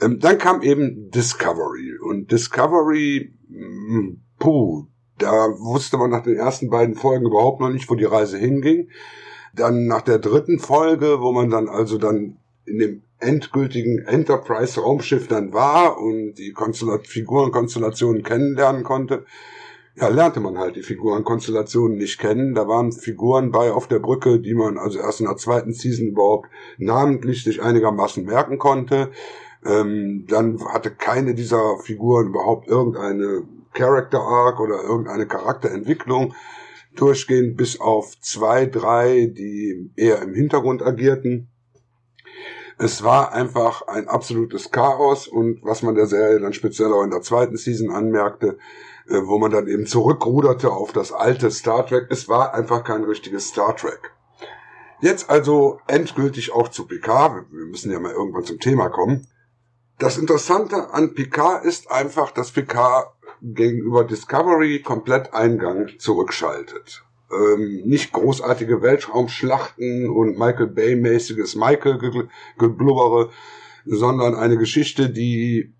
Ähm, 0.00 0.20
dann 0.20 0.38
kam 0.38 0.62
eben 0.62 1.10
Discovery 1.10 1.98
und 2.00 2.30
Discovery, 2.30 3.34
mh, 3.48 3.96
hm, 3.96 4.20
puh, 4.38 4.86
da 5.18 5.48
wusste 5.58 5.98
man 5.98 6.10
nach 6.10 6.22
den 6.22 6.36
ersten 6.36 6.70
beiden 6.70 6.94
Folgen 6.94 7.26
überhaupt 7.26 7.60
noch 7.60 7.70
nicht, 7.70 7.90
wo 7.90 7.96
die 7.96 8.04
Reise 8.04 8.38
hinging. 8.38 8.88
Dann 9.54 9.86
nach 9.86 10.02
der 10.02 10.18
dritten 10.18 10.58
Folge, 10.58 11.20
wo 11.20 11.32
man 11.32 11.50
dann 11.50 11.68
also 11.68 11.98
dann 11.98 12.36
in 12.64 12.78
dem 12.78 13.02
endgültigen 13.20 13.98
Enterprise-Raumschiff 14.06 15.28
dann 15.28 15.52
war 15.52 15.98
und 15.98 16.34
die 16.34 16.52
Konstellat 16.52 17.06
Figurenkonstellationen 17.06 18.22
kennenlernen 18.22 18.84
konnte, 18.84 19.24
ja, 19.96 20.08
lernte 20.08 20.38
man 20.38 20.58
halt 20.58 20.76
die 20.76 20.82
Figurenkonstellationen 20.82 21.98
nicht 21.98 22.20
kennen. 22.20 22.54
Da 22.54 22.68
waren 22.68 22.92
Figuren 22.92 23.50
bei 23.50 23.72
auf 23.72 23.88
der 23.88 23.98
Brücke, 23.98 24.38
die 24.38 24.54
man 24.54 24.78
also 24.78 25.00
erst 25.00 25.20
in 25.20 25.26
der 25.26 25.36
zweiten 25.36 25.72
Season 25.72 26.08
überhaupt 26.08 26.48
namentlich 26.76 27.42
sich 27.42 27.60
einigermaßen 27.60 28.24
merken 28.24 28.58
konnte. 28.58 29.10
Ähm, 29.66 30.24
dann 30.28 30.64
hatte 30.68 30.92
keine 30.92 31.34
dieser 31.34 31.78
Figuren 31.82 32.28
überhaupt 32.28 32.68
irgendeine 32.68 33.42
Character 33.72 34.20
Arc 34.20 34.60
oder 34.60 34.82
irgendeine 34.82 35.26
Charakterentwicklung 35.26 36.34
durchgehend 37.00 37.56
bis 37.56 37.80
auf 37.80 38.20
zwei, 38.20 38.66
drei, 38.66 39.26
die 39.26 39.90
eher 39.96 40.22
im 40.22 40.34
Hintergrund 40.34 40.82
agierten. 40.82 41.48
Es 42.78 43.02
war 43.02 43.32
einfach 43.32 43.82
ein 43.88 44.08
absolutes 44.08 44.70
Chaos 44.70 45.26
und 45.26 45.60
was 45.64 45.82
man 45.82 45.94
der 45.94 46.06
Serie 46.06 46.38
dann 46.38 46.52
speziell 46.52 46.92
auch 46.92 47.02
in 47.02 47.10
der 47.10 47.22
zweiten 47.22 47.56
Season 47.56 47.90
anmerkte, 47.90 48.58
äh, 49.08 49.20
wo 49.24 49.38
man 49.38 49.50
dann 49.50 49.66
eben 49.66 49.86
zurückruderte 49.86 50.70
auf 50.70 50.92
das 50.92 51.12
alte 51.12 51.50
Star 51.50 51.86
Trek. 51.86 52.06
Es 52.10 52.28
war 52.28 52.54
einfach 52.54 52.84
kein 52.84 53.02
richtiges 53.04 53.48
Star 53.48 53.74
Trek. 53.76 54.12
Jetzt 55.00 55.30
also 55.30 55.80
endgültig 55.86 56.52
auch 56.52 56.68
zu 56.68 56.86
Picard. 56.86 57.46
Wir 57.50 57.66
müssen 57.66 57.92
ja 57.92 58.00
mal 58.00 58.12
irgendwann 58.12 58.44
zum 58.44 58.58
Thema 58.58 58.88
kommen. 58.88 59.26
Das 59.98 60.16
Interessante 60.16 60.92
an 60.92 61.14
Picard 61.14 61.64
ist 61.64 61.90
einfach, 61.90 62.30
dass 62.30 62.52
Picard 62.52 63.12
gegenüber 63.42 64.04
Discovery 64.04 64.82
komplett 64.82 65.32
Eingang 65.34 65.90
zurückschaltet. 65.98 67.04
Ähm, 67.30 67.82
nicht 67.84 68.12
großartige 68.12 68.80
Weltraumschlachten 68.82 70.08
und 70.08 70.38
Michael 70.38 70.68
Bay-mäßiges 70.68 71.56
Michael-Geblubbere, 71.56 73.30
sondern 73.84 74.34
eine 74.34 74.56
Geschichte, 74.56 75.10
die 75.10 75.72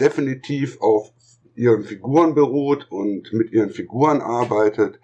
definitiv 0.00 0.80
auf 0.80 1.12
ihren 1.54 1.84
Figuren 1.84 2.34
beruht 2.34 2.86
und 2.90 3.32
mit 3.32 3.52
ihren 3.52 3.70
Figuren 3.70 4.20
arbeitet. 4.20 5.00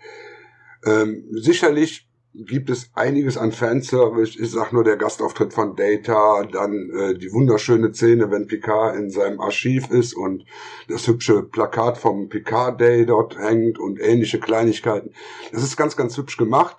Ähm, 0.86 1.24
sicherlich 1.30 2.08
gibt 2.34 2.68
es 2.68 2.90
einiges 2.94 3.36
an 3.36 3.52
Fanservice. 3.52 4.36
Ich 4.38 4.50
sag 4.50 4.72
nur 4.72 4.82
der 4.82 4.96
Gastauftritt 4.96 5.52
von 5.54 5.76
Data, 5.76 6.44
dann 6.50 6.90
äh, 6.90 7.14
die 7.14 7.32
wunderschöne 7.32 7.94
Szene, 7.94 8.30
wenn 8.30 8.48
Picard 8.48 8.96
in 8.96 9.10
seinem 9.10 9.40
Archiv 9.40 9.90
ist 9.90 10.14
und 10.14 10.44
das 10.88 11.06
hübsche 11.06 11.42
Plakat 11.42 11.96
vom 11.96 12.28
Picard 12.28 12.80
Day 12.80 13.06
dort 13.06 13.38
hängt 13.38 13.78
und 13.78 14.00
ähnliche 14.00 14.40
Kleinigkeiten. 14.40 15.10
Das 15.52 15.62
ist 15.62 15.76
ganz, 15.76 15.96
ganz 15.96 16.16
hübsch 16.16 16.36
gemacht. 16.36 16.76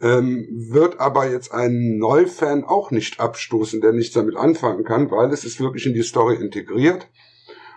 Ähm, 0.00 0.46
wird 0.50 1.00
aber 1.00 1.28
jetzt 1.28 1.52
einen 1.52 1.98
Neufan 1.98 2.64
auch 2.64 2.90
nicht 2.90 3.18
abstoßen, 3.18 3.80
der 3.80 3.92
nichts 3.92 4.14
damit 4.14 4.36
anfangen 4.36 4.84
kann, 4.84 5.10
weil 5.10 5.32
es 5.32 5.44
ist 5.44 5.60
wirklich 5.60 5.86
in 5.86 5.94
die 5.94 6.02
Story 6.02 6.36
integriert 6.36 7.08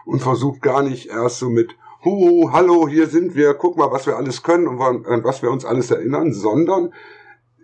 und 0.06 0.22
versucht 0.22 0.62
gar 0.62 0.84
nicht 0.84 1.08
erst 1.08 1.40
so 1.40 1.50
mit 1.50 1.76
Hu, 2.04 2.50
hallo, 2.52 2.88
hier 2.88 3.06
sind 3.06 3.36
wir, 3.36 3.54
guck 3.54 3.78
mal, 3.78 3.92
was 3.92 4.08
wir 4.08 4.18
alles 4.18 4.42
können 4.42 4.66
und 4.68 5.24
was 5.24 5.44
wir 5.44 5.52
uns 5.52 5.64
alles 5.64 5.92
erinnern, 5.92 6.34
sondern 6.34 6.96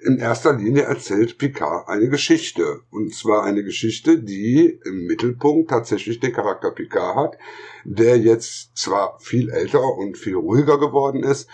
in 0.06 0.20
erster 0.20 0.54
Linie 0.54 0.84
erzählt 0.84 1.40
Picard 1.40 1.90
eine 1.90 2.08
Geschichte. 2.08 2.82
Und 2.92 3.16
zwar 3.16 3.44
eine 3.44 3.64
Geschichte, 3.64 4.20
die 4.20 4.80
im 4.86 5.08
Mittelpunkt 5.08 5.72
tatsächlich 5.72 6.20
den 6.20 6.34
Charakter 6.34 6.70
Picard 6.70 7.16
hat, 7.16 7.38
der 7.84 8.20
jetzt 8.20 8.78
zwar 8.78 9.18
viel 9.20 9.50
älter 9.50 9.84
und 9.84 10.20
viel 10.20 10.36
ruhiger 10.36 10.78
geworden 10.80 11.24
ist, 11.24 11.50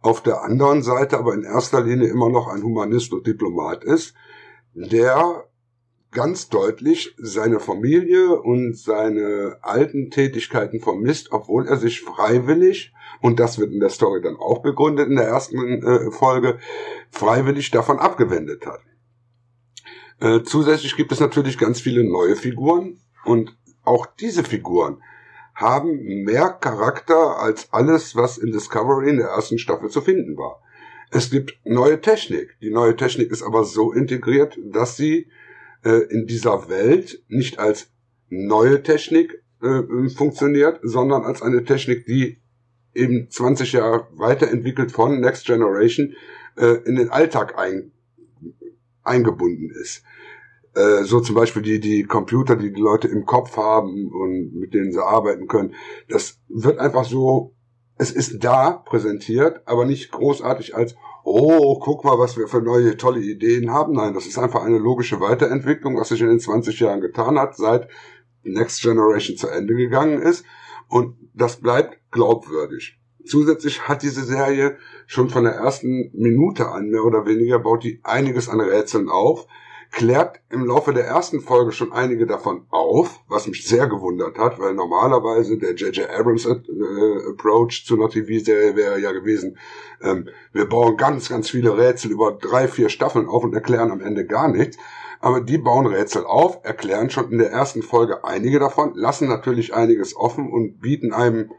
auf 0.00 0.20
der 0.20 0.42
anderen 0.42 0.82
Seite 0.82 1.18
aber 1.18 1.34
in 1.34 1.44
erster 1.44 1.82
Linie 1.82 2.08
immer 2.08 2.30
noch 2.30 2.48
ein 2.48 2.64
Humanist 2.64 3.12
und 3.12 3.28
Diplomat 3.28 3.84
ist, 3.84 4.12
der 4.74 5.44
ganz 6.14 6.48
deutlich 6.48 7.14
seine 7.18 7.60
Familie 7.60 8.40
und 8.40 8.78
seine 8.78 9.58
alten 9.60 10.10
Tätigkeiten 10.10 10.80
vermisst, 10.80 11.32
obwohl 11.32 11.68
er 11.68 11.76
sich 11.76 12.00
freiwillig, 12.00 12.94
und 13.20 13.38
das 13.38 13.58
wird 13.58 13.72
in 13.72 13.80
der 13.80 13.90
Story 13.90 14.22
dann 14.22 14.36
auch 14.36 14.62
begründet 14.62 15.08
in 15.08 15.16
der 15.16 15.26
ersten 15.26 15.82
äh, 15.82 16.10
Folge, 16.10 16.58
freiwillig 17.10 17.70
davon 17.70 17.98
abgewendet 17.98 18.64
hat. 18.64 18.80
Äh, 20.20 20.42
zusätzlich 20.44 20.96
gibt 20.96 21.12
es 21.12 21.20
natürlich 21.20 21.58
ganz 21.58 21.80
viele 21.80 22.04
neue 22.04 22.36
Figuren 22.36 23.00
und 23.24 23.56
auch 23.82 24.06
diese 24.06 24.44
Figuren 24.44 25.02
haben 25.54 26.24
mehr 26.24 26.48
Charakter 26.48 27.38
als 27.38 27.72
alles, 27.72 28.16
was 28.16 28.38
in 28.38 28.50
Discovery 28.52 29.10
in 29.10 29.18
der 29.18 29.28
ersten 29.28 29.58
Staffel 29.58 29.88
zu 29.90 30.00
finden 30.00 30.36
war. 30.36 30.60
Es 31.10 31.30
gibt 31.30 31.58
neue 31.64 32.00
Technik. 32.00 32.56
Die 32.60 32.70
neue 32.70 32.96
Technik 32.96 33.30
ist 33.30 33.42
aber 33.42 33.64
so 33.64 33.92
integriert, 33.92 34.58
dass 34.64 34.96
sie 34.96 35.28
äh, 35.84 36.04
in 36.10 36.26
dieser 36.26 36.68
Welt 36.68 37.22
nicht 37.28 37.58
als 37.58 37.90
neue 38.28 38.82
Technik 38.82 39.42
äh, 39.62 40.08
funktioniert, 40.08 40.80
sondern 40.82 41.24
als 41.24 41.42
eine 41.42 41.64
Technik, 41.64 42.06
die 42.06 42.40
eben 42.94 43.28
20 43.28 43.72
Jahre 43.72 44.06
weiterentwickelt 44.12 44.92
von 44.92 45.20
Next 45.20 45.46
Generation 45.46 46.14
äh, 46.56 46.78
in 46.84 46.96
den 46.96 47.10
Alltag 47.10 47.58
ein, 47.58 47.92
eingebunden 49.02 49.70
ist. 49.70 50.02
Äh, 50.74 51.04
so 51.04 51.20
zum 51.20 51.34
Beispiel 51.34 51.62
die, 51.62 51.80
die 51.80 52.04
Computer, 52.04 52.56
die 52.56 52.72
die 52.72 52.80
Leute 52.80 53.08
im 53.08 53.26
Kopf 53.26 53.56
haben 53.56 54.10
und 54.10 54.54
mit 54.54 54.74
denen 54.74 54.92
sie 54.92 55.04
arbeiten 55.04 55.46
können. 55.46 55.74
Das 56.08 56.40
wird 56.48 56.78
einfach 56.78 57.04
so, 57.04 57.54
es 57.96 58.10
ist 58.10 58.42
da 58.42 58.72
präsentiert, 58.72 59.62
aber 59.66 59.84
nicht 59.84 60.10
großartig 60.10 60.74
als, 60.74 60.96
oh, 61.24 61.78
guck 61.80 62.04
mal, 62.04 62.18
was 62.18 62.36
wir 62.36 62.46
für 62.46 62.60
neue, 62.60 62.96
tolle 62.96 63.20
Ideen 63.20 63.70
haben. 63.70 63.94
Nein, 63.94 64.14
das 64.14 64.26
ist 64.26 64.38
einfach 64.38 64.62
eine 64.62 64.78
logische 64.78 65.20
Weiterentwicklung, 65.20 65.96
was 65.96 66.10
sich 66.10 66.20
in 66.20 66.28
den 66.28 66.38
20 66.38 66.78
Jahren 66.80 67.00
getan 67.00 67.38
hat, 67.38 67.56
seit 67.56 67.88
Next 68.42 68.82
Generation 68.82 69.36
zu 69.36 69.48
Ende 69.48 69.74
gegangen 69.74 70.20
ist. 70.20 70.44
Und 70.88 71.16
das 71.32 71.60
bleibt 71.60 71.98
glaubwürdig. 72.10 72.98
Zusätzlich 73.24 73.88
hat 73.88 74.02
diese 74.02 74.22
Serie 74.22 74.76
schon 75.06 75.30
von 75.30 75.44
der 75.44 75.54
ersten 75.54 76.10
Minute 76.12 76.68
an 76.68 76.90
mehr 76.90 77.04
oder 77.04 77.24
weniger 77.24 77.58
baut 77.58 77.82
die 77.82 78.00
einiges 78.02 78.50
an 78.50 78.60
Rätseln 78.60 79.08
auf, 79.08 79.46
klärt 79.94 80.40
im 80.50 80.66
Laufe 80.66 80.92
der 80.92 81.06
ersten 81.06 81.40
Folge 81.40 81.70
schon 81.70 81.92
einige 81.92 82.26
davon 82.26 82.66
auf, 82.70 83.20
was 83.28 83.46
mich 83.46 83.64
sehr 83.64 83.86
gewundert 83.86 84.38
hat, 84.38 84.58
weil 84.58 84.74
normalerweise 84.74 85.56
der 85.56 85.74
J.J. 85.74 86.10
Abrams 86.10 86.46
äh, 86.46 87.30
Approach 87.30 87.84
zu 87.86 87.94
einer 87.94 88.10
TV-Serie 88.10 88.74
wäre 88.74 88.98
ja 88.98 89.12
gewesen, 89.12 89.56
ähm, 90.02 90.28
wir 90.52 90.68
bauen 90.68 90.96
ganz, 90.96 91.28
ganz 91.28 91.48
viele 91.48 91.78
Rätsel 91.78 92.10
über 92.10 92.32
drei, 92.32 92.66
vier 92.66 92.88
Staffeln 92.88 93.28
auf 93.28 93.44
und 93.44 93.54
erklären 93.54 93.92
am 93.92 94.00
Ende 94.00 94.26
gar 94.26 94.48
nichts. 94.48 94.78
Aber 95.20 95.40
die 95.40 95.58
bauen 95.58 95.86
Rätsel 95.86 96.26
auf, 96.26 96.58
erklären 96.64 97.08
schon 97.08 97.30
in 97.30 97.38
der 97.38 97.52
ersten 97.52 97.82
Folge 97.82 98.24
einige 98.24 98.58
davon, 98.58 98.94
lassen 98.94 99.28
natürlich 99.28 99.74
einiges 99.74 100.16
offen 100.16 100.50
und 100.50 100.80
bieten 100.80 101.12
einem 101.12 101.52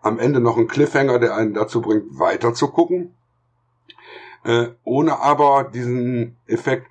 am 0.00 0.20
Ende 0.20 0.38
noch 0.40 0.56
einen 0.56 0.68
Cliffhanger, 0.68 1.18
der 1.18 1.34
einen 1.34 1.54
dazu 1.54 1.80
bringt, 1.80 2.18
weiter 2.18 2.54
zu 2.54 2.68
gucken. 2.68 3.16
Äh, 4.44 4.68
ohne 4.84 5.18
aber 5.18 5.64
diesen 5.64 6.36
Effekt, 6.46 6.86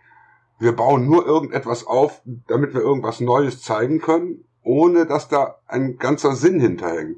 wir 0.60 0.74
bauen 0.74 1.06
nur 1.06 1.26
irgendetwas 1.26 1.88
auf, 1.88 2.22
damit 2.48 2.74
wir 2.74 2.82
irgendwas 2.82 3.20
Neues 3.22 3.62
zeigen 3.62 4.00
können, 4.00 4.44
ohne 4.62 5.06
dass 5.06 5.30
da 5.30 5.56
ein 5.68 5.98
ganzer 5.98 6.36
Sinn 6.36 6.60
hinterhängt. 6.60 7.18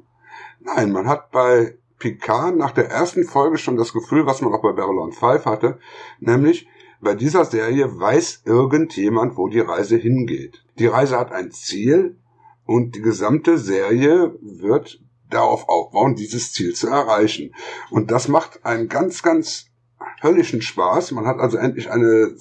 Nein, 0.60 0.92
man 0.92 1.08
hat 1.08 1.30
bei 1.32 1.76
Picard 1.98 2.56
nach 2.56 2.70
der 2.70 2.88
ersten 2.88 3.24
Folge 3.24 3.58
schon 3.58 3.76
das 3.76 3.92
Gefühl, 3.92 4.26
was 4.26 4.40
man 4.40 4.52
auch 4.52 4.62
bei 4.62 4.72
Babylon 4.72 5.12
5 5.12 5.44
hatte, 5.44 5.78
nämlich 6.20 6.68
bei 7.00 7.14
dieser 7.14 7.44
Serie 7.44 7.98
weiß 7.98 8.42
irgendjemand, 8.44 9.36
wo 9.36 9.48
die 9.48 9.60
Reise 9.60 9.96
hingeht. 9.96 10.64
Die 10.78 10.86
Reise 10.86 11.18
hat 11.18 11.32
ein 11.32 11.50
Ziel 11.50 12.16
und 12.64 12.94
die 12.94 13.02
gesamte 13.02 13.58
Serie 13.58 14.36
wird 14.40 15.00
darauf 15.28 15.68
aufbauen, 15.68 16.14
dieses 16.14 16.52
Ziel 16.52 16.74
zu 16.74 16.88
erreichen. 16.88 17.54
Und 17.90 18.12
das 18.12 18.28
macht 18.28 18.64
einen 18.64 18.88
ganz, 18.88 19.22
ganz 19.22 19.66
höllischen 20.20 20.62
Spaß. 20.62 21.10
Man 21.10 21.26
hat 21.26 21.38
also 21.38 21.56
endlich 21.56 21.90
eine 21.90 22.36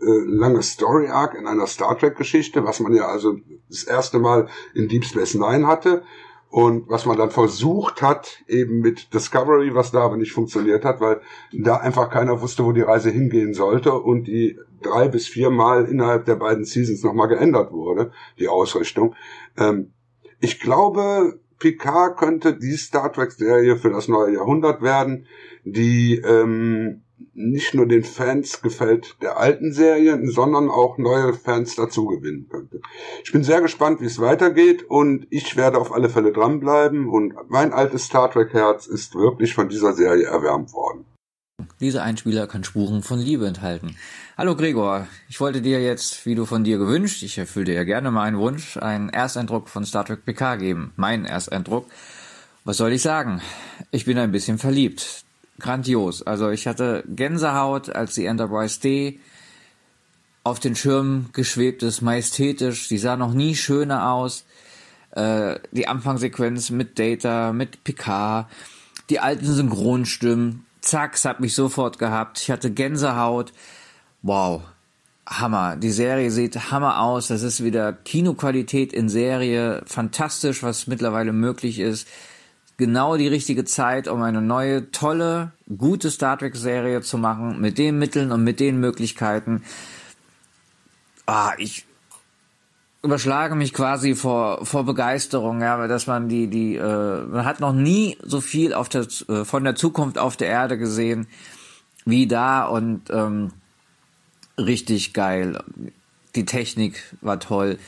lange 0.00 0.62
Story 0.62 1.08
Arc 1.08 1.34
in 1.34 1.46
einer 1.46 1.66
Star 1.66 1.98
Trek 1.98 2.16
Geschichte, 2.16 2.64
was 2.64 2.80
man 2.80 2.94
ja 2.94 3.06
also 3.06 3.38
das 3.68 3.84
erste 3.84 4.18
Mal 4.18 4.48
in 4.74 4.88
Deep 4.88 5.04
Space 5.04 5.34
Nine 5.34 5.66
hatte 5.66 6.02
und 6.48 6.88
was 6.88 7.06
man 7.06 7.18
dann 7.18 7.30
versucht 7.30 8.02
hat 8.02 8.42
eben 8.46 8.80
mit 8.80 9.12
Discovery, 9.12 9.74
was 9.74 9.90
da 9.90 10.00
aber 10.00 10.16
nicht 10.16 10.32
funktioniert 10.32 10.84
hat, 10.84 11.00
weil 11.00 11.20
da 11.52 11.76
einfach 11.76 12.10
keiner 12.10 12.40
wusste, 12.40 12.64
wo 12.64 12.72
die 12.72 12.82
Reise 12.82 13.10
hingehen 13.10 13.52
sollte 13.54 13.92
und 13.92 14.24
die 14.24 14.58
drei 14.82 15.08
bis 15.08 15.26
vier 15.26 15.50
Mal 15.50 15.86
innerhalb 15.86 16.24
der 16.24 16.36
beiden 16.36 16.64
Seasons 16.64 17.02
nochmal 17.02 17.28
geändert 17.28 17.72
wurde, 17.72 18.12
die 18.38 18.48
Ausrichtung. 18.48 19.14
Ähm, 19.56 19.92
ich 20.40 20.60
glaube, 20.60 21.40
Picard 21.58 22.18
könnte 22.18 22.56
die 22.56 22.76
Star 22.76 23.12
Trek 23.12 23.32
Serie 23.32 23.76
für 23.76 23.90
das 23.90 24.08
neue 24.08 24.34
Jahrhundert 24.34 24.82
werden, 24.82 25.26
die 25.64 26.16
ähm, 26.24 27.02
nicht 27.32 27.74
nur 27.74 27.86
den 27.86 28.04
Fans 28.04 28.62
gefällt 28.62 29.16
der 29.22 29.38
alten 29.38 29.72
Serien, 29.72 30.30
sondern 30.30 30.68
auch 30.68 30.98
neue 30.98 31.32
Fans 31.34 31.76
dazu 31.76 32.06
gewinnen 32.06 32.48
könnte. 32.48 32.80
Ich 33.24 33.32
bin 33.32 33.44
sehr 33.44 33.60
gespannt, 33.60 34.00
wie 34.00 34.06
es 34.06 34.18
weitergeht 34.18 34.84
und 34.88 35.26
ich 35.30 35.56
werde 35.56 35.78
auf 35.78 35.92
alle 35.92 36.08
Fälle 36.08 36.32
dranbleiben 36.32 37.08
und 37.08 37.34
mein 37.48 37.72
altes 37.72 38.04
Star 38.04 38.30
Trek 38.30 38.52
Herz 38.52 38.86
ist 38.86 39.14
wirklich 39.14 39.54
von 39.54 39.68
dieser 39.68 39.92
Serie 39.92 40.26
erwärmt 40.26 40.72
worden. 40.72 41.04
Dieser 41.80 42.02
Einspieler 42.02 42.46
kann 42.46 42.64
Spuren 42.64 43.02
von 43.02 43.18
Liebe 43.18 43.46
enthalten. 43.46 43.96
Hallo 44.36 44.54
Gregor, 44.56 45.06
ich 45.28 45.40
wollte 45.40 45.62
dir 45.62 45.82
jetzt, 45.82 46.26
wie 46.26 46.34
du 46.34 46.44
von 46.44 46.64
dir 46.64 46.76
gewünscht, 46.76 47.22
ich 47.22 47.38
erfülle 47.38 47.66
dir 47.66 47.74
ja 47.74 47.84
gerne 47.84 48.10
meinen 48.10 48.38
Wunsch, 48.38 48.76
einen 48.76 49.08
Ersteindruck 49.08 49.70
von 49.70 49.86
Star 49.86 50.04
Trek 50.04 50.24
PK 50.26 50.56
geben. 50.56 50.92
Meinen 50.96 51.24
Ersteindruck. 51.24 51.86
Was 52.64 52.76
soll 52.78 52.92
ich 52.92 53.00
sagen? 53.00 53.40
Ich 53.90 54.04
bin 54.04 54.18
ein 54.18 54.32
bisschen 54.32 54.58
verliebt 54.58 55.25
grandios. 55.58 56.22
Also 56.22 56.50
ich 56.50 56.66
hatte 56.66 57.04
Gänsehaut, 57.08 57.90
als 57.90 58.14
die 58.14 58.26
Enterprise 58.26 58.80
D 58.80 59.20
auf 60.44 60.60
den 60.60 60.76
Schirm 60.76 61.26
geschwebt 61.32 61.82
ist, 61.82 62.02
majestätisch. 62.02 62.88
Die 62.88 62.98
sah 62.98 63.16
noch 63.16 63.32
nie 63.32 63.56
schöner 63.56 64.12
aus. 64.12 64.44
Äh, 65.10 65.58
die 65.72 65.88
Anfangssequenz 65.88 66.70
mit 66.70 66.98
Data, 66.98 67.52
mit 67.52 67.82
Picard, 67.84 68.46
die 69.10 69.18
alten 69.18 69.46
Synchronstimmen. 69.46 70.64
Zack, 70.80 71.14
es 71.14 71.24
hat 71.24 71.40
mich 71.40 71.54
sofort 71.54 71.98
gehabt. 71.98 72.40
Ich 72.40 72.50
hatte 72.50 72.70
Gänsehaut. 72.70 73.52
Wow. 74.22 74.62
Hammer. 75.28 75.74
Die 75.74 75.90
Serie 75.90 76.30
sieht 76.30 76.70
Hammer 76.70 77.00
aus. 77.00 77.26
Das 77.26 77.42
ist 77.42 77.64
wieder 77.64 77.92
Kinoqualität 77.92 78.92
in 78.92 79.08
Serie. 79.08 79.82
Fantastisch, 79.86 80.62
was 80.62 80.86
mittlerweile 80.86 81.32
möglich 81.32 81.80
ist 81.80 82.06
genau 82.76 83.16
die 83.16 83.28
richtige 83.28 83.64
Zeit, 83.64 84.08
um 84.08 84.22
eine 84.22 84.42
neue, 84.42 84.90
tolle, 84.90 85.52
gute 85.76 86.10
Star 86.10 86.38
Trek-Serie 86.38 87.00
zu 87.02 87.18
machen, 87.18 87.60
mit 87.60 87.78
den 87.78 87.98
Mitteln 87.98 88.32
und 88.32 88.44
mit 88.44 88.60
den 88.60 88.78
Möglichkeiten. 88.80 89.62
Ah, 91.26 91.52
ich 91.58 91.86
überschlage 93.02 93.54
mich 93.54 93.72
quasi 93.72 94.14
vor, 94.14 94.64
vor 94.66 94.84
Begeisterung, 94.84 95.60
ja, 95.60 95.86
dass 95.86 96.06
man 96.06 96.28
die, 96.28 96.48
die, 96.48 96.76
äh, 96.76 97.24
man 97.24 97.44
hat 97.44 97.60
noch 97.60 97.72
nie 97.72 98.18
so 98.22 98.40
viel 98.40 98.74
auf 98.74 98.88
der, 98.88 99.06
äh, 99.28 99.44
von 99.44 99.64
der 99.64 99.76
Zukunft 99.76 100.18
auf 100.18 100.36
der 100.36 100.48
Erde 100.48 100.76
gesehen 100.76 101.26
wie 102.04 102.26
da 102.26 102.64
und 102.64 103.10
ähm, 103.10 103.52
richtig 104.58 105.12
geil. 105.12 105.62
Die 106.34 106.44
Technik 106.44 107.02
war 107.20 107.40
toll 107.40 107.78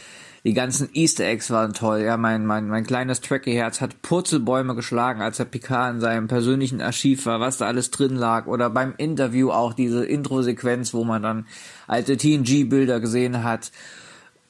Die 0.44 0.54
ganzen 0.54 0.88
Easter 0.92 1.24
Eggs 1.24 1.50
waren 1.50 1.72
toll. 1.72 2.00
Ja, 2.00 2.16
mein, 2.16 2.46
mein, 2.46 2.68
mein 2.68 2.86
kleines 2.86 3.20
Tracky-Herz 3.20 3.80
hat 3.80 4.02
Purzelbäume 4.02 4.74
geschlagen, 4.74 5.20
als 5.20 5.38
er 5.38 5.44
Picard 5.44 5.94
in 5.94 6.00
seinem 6.00 6.28
persönlichen 6.28 6.80
Archiv 6.80 7.26
war, 7.26 7.40
was 7.40 7.58
da 7.58 7.66
alles 7.66 7.90
drin 7.90 8.14
lag. 8.14 8.46
Oder 8.46 8.70
beim 8.70 8.94
Interview 8.96 9.50
auch 9.50 9.72
diese 9.72 10.04
Intro-Sequenz, 10.04 10.94
wo 10.94 11.04
man 11.04 11.22
dann 11.22 11.46
alte 11.86 12.16
TNG-Bilder 12.16 13.00
gesehen 13.00 13.42
hat. 13.42 13.72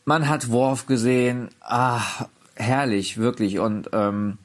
Man 0.04 0.28
hat 0.28 0.50
Worf 0.50 0.86
gesehen. 0.86 1.48
Ah, 1.60 2.02
herrlich, 2.54 3.16
wirklich. 3.16 3.58
Und 3.58 3.88
ähm, 3.92 4.38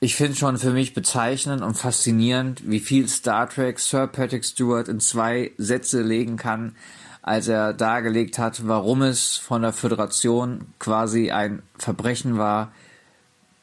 ich 0.00 0.16
finde 0.16 0.36
schon 0.36 0.58
für 0.58 0.72
mich 0.72 0.94
bezeichnend 0.94 1.62
und 1.62 1.76
faszinierend, 1.76 2.68
wie 2.68 2.80
viel 2.80 3.08
Star 3.08 3.48
Trek 3.48 3.78
Sir 3.78 4.08
Patrick 4.08 4.44
Stewart 4.44 4.88
in 4.88 4.98
zwei 4.98 5.52
Sätze 5.58 6.02
legen 6.02 6.36
kann 6.36 6.74
als 7.22 7.46
er 7.46 7.72
dargelegt 7.72 8.38
hat, 8.38 8.66
warum 8.66 9.02
es 9.02 9.36
von 9.36 9.62
der 9.62 9.72
Föderation 9.72 10.66
quasi 10.80 11.30
ein 11.30 11.62
Verbrechen 11.78 12.36
war, 12.36 12.72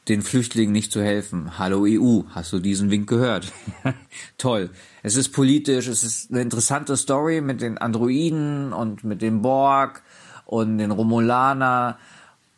den 0.07 0.21
Flüchtlingen 0.21 0.71
nicht 0.71 0.91
zu 0.91 1.03
helfen. 1.03 1.59
Hallo 1.59 1.85
EU, 1.85 2.23
hast 2.31 2.51
du 2.51 2.59
diesen 2.59 2.89
Wink 2.89 3.07
gehört? 3.07 3.51
Toll. 4.37 4.71
Es 5.03 5.15
ist 5.15 5.29
politisch, 5.29 5.87
es 5.87 6.03
ist 6.03 6.31
eine 6.31 6.41
interessante 6.41 6.97
Story 6.97 7.41
mit 7.41 7.61
den 7.61 7.77
Androiden 7.77 8.73
und 8.73 9.03
mit 9.03 9.21
dem 9.21 9.41
Borg 9.41 10.01
und 10.45 10.79
den 10.79 10.91
Romulaner. 10.91 11.99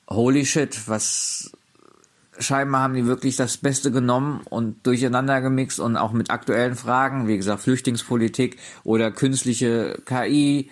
Holy 0.07 0.45
shit, 0.45 0.87
was 0.87 1.51
scheinbar 2.39 2.81
haben 2.81 2.93
die 2.93 3.05
wirklich 3.05 3.35
das 3.35 3.57
Beste 3.57 3.91
genommen 3.91 4.41
und 4.49 4.85
durcheinander 4.85 5.41
gemixt 5.41 5.79
und 5.79 5.97
auch 5.97 6.11
mit 6.11 6.31
aktuellen 6.31 6.75
Fragen, 6.75 7.27
wie 7.27 7.37
gesagt, 7.37 7.61
Flüchtlingspolitik 7.61 8.57
oder 8.83 9.11
künstliche 9.11 9.99
KI, 10.05 10.69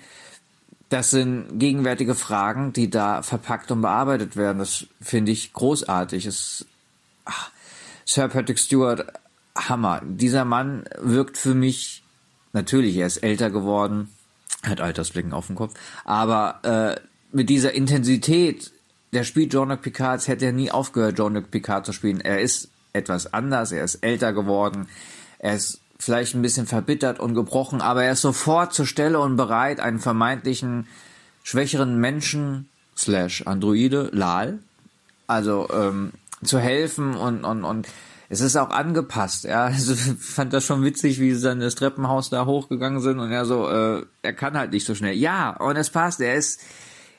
das 0.89 1.11
sind 1.11 1.59
gegenwärtige 1.59 2.15
Fragen, 2.15 2.73
die 2.73 2.89
da 2.89 3.21
verpackt 3.21 3.71
und 3.71 3.81
bearbeitet 3.81 4.35
werden. 4.35 4.57
Das 4.57 4.87
finde 5.01 5.31
ich 5.31 5.53
großartig. 5.53 6.25
Es, 6.25 6.65
ach, 7.25 7.51
Sir 8.05 8.27
Patrick 8.27 8.57
Stewart, 8.57 9.05
Hammer. 9.55 10.01
Dieser 10.03 10.45
Mann 10.45 10.85
wirkt 10.99 11.37
für 11.37 11.53
mich, 11.53 12.03
natürlich, 12.53 12.97
er 12.97 13.07
ist 13.07 13.17
älter 13.17 13.51
geworden, 13.51 14.09
hat 14.63 14.81
Altersblicken 14.81 15.33
auf 15.33 15.47
dem 15.47 15.55
Kopf, 15.55 15.73
aber 16.05 16.59
äh, 16.63 16.99
mit 17.31 17.49
dieser 17.49 17.73
Intensität, 17.73 18.71
der 19.13 19.23
spielt 19.23 19.51
Jean-Luc 19.51 19.81
Picard, 19.81 20.11
als 20.11 20.27
hätte 20.27 20.45
er 20.45 20.51
nie 20.51 20.71
aufgehört, 20.71 21.17
Jean-Luc 21.17 21.51
Picard 21.51 21.85
zu 21.85 21.93
spielen. 21.93 22.21
Er 22.21 22.41
ist 22.41 22.69
etwas 22.93 23.33
anders, 23.33 23.71
er 23.71 23.83
ist 23.83 23.95
älter 23.95 24.33
geworden, 24.33 24.87
er 25.39 25.55
ist 25.55 25.81
vielleicht 25.99 26.33
ein 26.33 26.41
bisschen 26.41 26.65
verbittert 26.65 27.19
und 27.19 27.35
gebrochen, 27.35 27.81
aber 27.81 28.03
er 28.03 28.13
ist 28.13 28.21
sofort 28.21 28.73
zur 28.73 28.85
Stelle 28.85 29.19
und 29.19 29.35
bereit, 29.35 29.79
einen 29.79 29.99
vermeintlichen 29.99 30.87
schwächeren 31.43 31.99
Menschen 31.99 32.69
slash 32.95 33.43
Androide, 33.45 34.09
Lal, 34.13 34.59
also 35.27 35.67
ähm, 35.73 36.13
zu 36.43 36.59
helfen 36.59 37.15
und, 37.15 37.43
und, 37.43 37.63
und 37.63 37.87
es 38.29 38.41
ist 38.41 38.55
auch 38.55 38.69
angepasst. 38.69 39.43
Ja, 39.43 39.65
also 39.65 39.95
fand 39.95 40.53
das 40.53 40.65
schon 40.65 40.83
witzig, 40.83 41.19
wie 41.19 41.33
sie 41.33 41.41
dann 41.41 41.59
das 41.59 41.75
Treppenhaus 41.75 42.29
da 42.29 42.45
hochgegangen 42.45 43.01
sind 43.01 43.19
und 43.19 43.31
er 43.31 43.45
so, 43.45 43.69
äh, 43.69 44.05
er 44.21 44.33
kann 44.33 44.57
halt 44.57 44.71
nicht 44.71 44.85
so 44.85 44.95
schnell. 44.95 45.15
Ja, 45.15 45.51
und 45.51 45.75
es 45.75 45.89
passt. 45.89 46.21
Er 46.21 46.35
ist, 46.35 46.61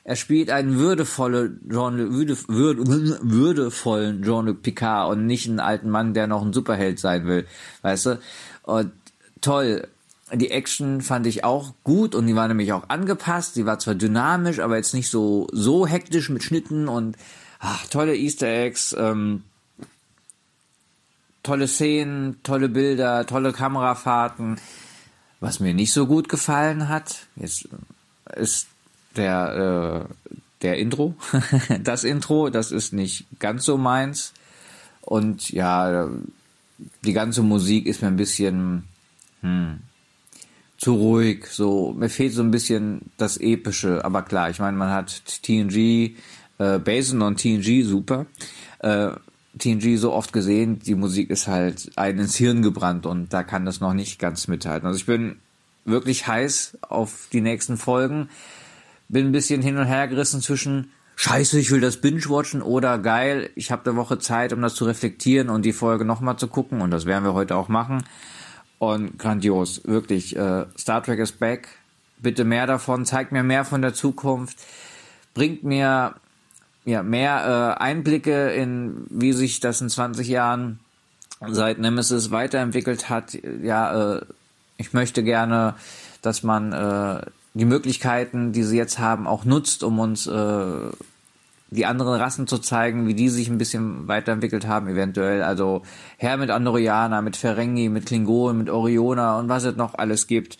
er 0.04 0.16
spielt 0.16 0.50
einen 0.50 0.78
würdevolle 0.78 1.56
Jean 1.70 1.96
würde, 2.12 2.36
würde, 2.48 3.18
würdevollen 3.22 4.22
Jean-Luc 4.22 4.62
Picard 4.62 5.10
und 5.12 5.26
nicht 5.26 5.48
einen 5.48 5.60
alten 5.60 5.90
Mann, 5.90 6.14
der 6.14 6.26
noch 6.26 6.42
ein 6.42 6.52
Superheld 6.52 6.98
sein 6.98 7.26
will, 7.26 7.46
weißt 7.82 8.06
du? 8.06 8.20
Und 8.62 8.92
toll. 9.40 9.86
Die 10.32 10.52
Action 10.52 11.00
fand 11.00 11.26
ich 11.26 11.42
auch 11.42 11.74
gut 11.82 12.14
und 12.14 12.28
die 12.28 12.36
war 12.36 12.46
nämlich 12.46 12.72
auch 12.72 12.88
angepasst. 12.88 13.56
Die 13.56 13.66
war 13.66 13.80
zwar 13.80 13.96
dynamisch, 13.96 14.60
aber 14.60 14.76
jetzt 14.76 14.94
nicht 14.94 15.10
so 15.10 15.48
so 15.50 15.88
hektisch 15.88 16.28
mit 16.28 16.44
Schnitten 16.44 16.86
und 16.86 17.16
ach, 17.58 17.84
tolle 17.88 18.16
Easter 18.16 18.46
Eggs, 18.46 18.94
ähm, 18.96 19.42
tolle 21.42 21.66
Szenen, 21.66 22.40
tolle 22.44 22.68
Bilder, 22.68 23.26
tolle 23.26 23.52
Kamerafahrten. 23.52 24.60
Was 25.40 25.58
mir 25.58 25.74
nicht 25.74 25.92
so 25.92 26.06
gut 26.06 26.28
gefallen 26.28 26.88
hat, 26.88 27.26
jetzt 27.34 27.68
ist 28.36 28.68
der 29.16 30.06
äh, 30.08 30.34
der 30.62 30.78
Intro, 30.78 31.14
das 31.82 32.04
Intro, 32.04 32.50
das 32.50 32.70
ist 32.70 32.92
nicht 32.92 33.26
ganz 33.38 33.64
so 33.64 33.78
meins 33.78 34.32
und 35.00 35.50
ja 35.50 36.08
die 37.04 37.12
ganze 37.12 37.42
Musik 37.42 37.86
ist 37.86 38.02
mir 38.02 38.08
ein 38.08 38.16
bisschen 38.16 38.84
hm, 39.42 39.80
zu 40.78 40.94
ruhig. 40.94 41.46
So, 41.46 41.94
mir 41.96 42.08
fehlt 42.08 42.32
so 42.32 42.42
ein 42.42 42.50
bisschen 42.50 43.02
das 43.16 43.36
Epische. 43.36 44.04
Aber 44.04 44.22
klar, 44.22 44.50
ich 44.50 44.58
meine, 44.58 44.76
man 44.76 44.90
hat 44.90 45.22
TNG, 45.42 46.16
äh, 46.58 46.78
Basin 46.78 47.22
und 47.22 47.38
TNG, 47.38 47.84
super. 47.84 48.26
Äh, 48.80 49.10
TNG 49.58 49.96
so 49.96 50.12
oft 50.12 50.32
gesehen, 50.32 50.78
die 50.78 50.94
Musik 50.94 51.28
ist 51.30 51.48
halt 51.48 51.90
ein 51.96 52.18
ins 52.18 52.36
Hirn 52.36 52.62
gebrannt 52.62 53.04
und 53.04 53.32
da 53.32 53.42
kann 53.42 53.66
das 53.66 53.80
noch 53.80 53.94
nicht 53.94 54.18
ganz 54.18 54.48
mithalten. 54.48 54.86
Also 54.86 54.98
ich 54.98 55.06
bin 55.06 55.36
wirklich 55.84 56.26
heiß 56.26 56.78
auf 56.82 57.28
die 57.32 57.40
nächsten 57.40 57.76
Folgen. 57.76 58.28
Bin 59.10 59.26
ein 59.26 59.32
bisschen 59.32 59.62
hin 59.62 59.76
und 59.76 59.86
her 59.86 60.08
gerissen 60.08 60.40
zwischen 60.40 60.90
scheiße, 61.16 61.58
ich 61.58 61.70
will 61.70 61.80
das 61.80 61.98
binge-watchen 61.98 62.62
oder 62.62 62.98
geil, 62.98 63.50
ich 63.54 63.70
habe 63.70 63.90
eine 63.90 63.98
Woche 63.98 64.18
Zeit, 64.18 64.52
um 64.52 64.62
das 64.62 64.74
zu 64.74 64.86
reflektieren 64.86 65.50
und 65.50 65.64
die 65.66 65.72
Folge 65.72 66.04
nochmal 66.04 66.36
zu 66.36 66.48
gucken 66.48 66.80
und 66.80 66.90
das 66.90 67.04
werden 67.04 67.24
wir 67.24 67.34
heute 67.34 67.56
auch 67.56 67.68
machen. 67.68 68.04
Und 68.78 69.18
grandios, 69.18 69.82
wirklich. 69.84 70.34
Äh, 70.34 70.64
Star 70.78 71.02
Trek 71.02 71.18
is 71.18 71.32
back. 71.32 71.68
Bitte 72.18 72.44
mehr 72.44 72.66
davon, 72.66 73.04
zeigt 73.04 73.32
mir 73.32 73.42
mehr 73.42 73.66
von 73.66 73.82
der 73.82 73.92
Zukunft, 73.92 74.56
bringt 75.34 75.64
mir 75.64 76.14
ja, 76.86 77.02
mehr 77.02 77.76
äh, 77.78 77.82
Einblicke 77.82 78.50
in, 78.50 79.06
wie 79.10 79.32
sich 79.32 79.60
das 79.60 79.80
in 79.80 79.90
20 79.90 80.28
Jahren 80.28 80.80
seit 81.48 81.78
Nemesis 81.78 82.30
weiterentwickelt 82.30 83.08
hat. 83.08 83.36
Ja, 83.62 84.16
äh, 84.16 84.20
ich 84.78 84.92
möchte 84.92 85.22
gerne, 85.22 85.74
dass 86.22 86.42
man 86.42 86.72
äh, 86.72 87.20
die 87.54 87.64
Möglichkeiten, 87.64 88.52
die 88.52 88.62
sie 88.62 88.76
jetzt 88.76 88.98
haben, 88.98 89.26
auch 89.26 89.44
nutzt, 89.44 89.82
um 89.82 89.98
uns 89.98 90.26
äh, 90.26 90.90
die 91.70 91.86
anderen 91.86 92.20
Rassen 92.20 92.46
zu 92.46 92.58
zeigen, 92.58 93.06
wie 93.06 93.14
die 93.14 93.28
sich 93.28 93.48
ein 93.48 93.58
bisschen 93.58 94.08
weiterentwickelt 94.08 94.66
haben, 94.66 94.88
eventuell. 94.88 95.42
Also 95.42 95.82
her 96.16 96.36
mit 96.36 96.50
Andorianer, 96.50 97.22
mit 97.22 97.36
Ferengi, 97.36 97.88
mit 97.88 98.06
Klingonen, 98.06 98.58
mit 98.58 98.70
Oriona 98.70 99.38
und 99.38 99.48
was 99.48 99.64
es 99.64 99.76
noch 99.76 99.94
alles 99.94 100.26
gibt. 100.26 100.58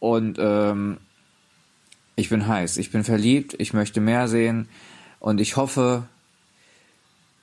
Und 0.00 0.38
ähm, 0.40 0.98
ich 2.16 2.30
bin 2.30 2.46
heiß, 2.46 2.78
ich 2.78 2.90
bin 2.90 3.04
verliebt, 3.04 3.54
ich 3.58 3.74
möchte 3.74 4.00
mehr 4.00 4.28
sehen 4.28 4.68
und 5.20 5.40
ich 5.40 5.56
hoffe, 5.56 6.04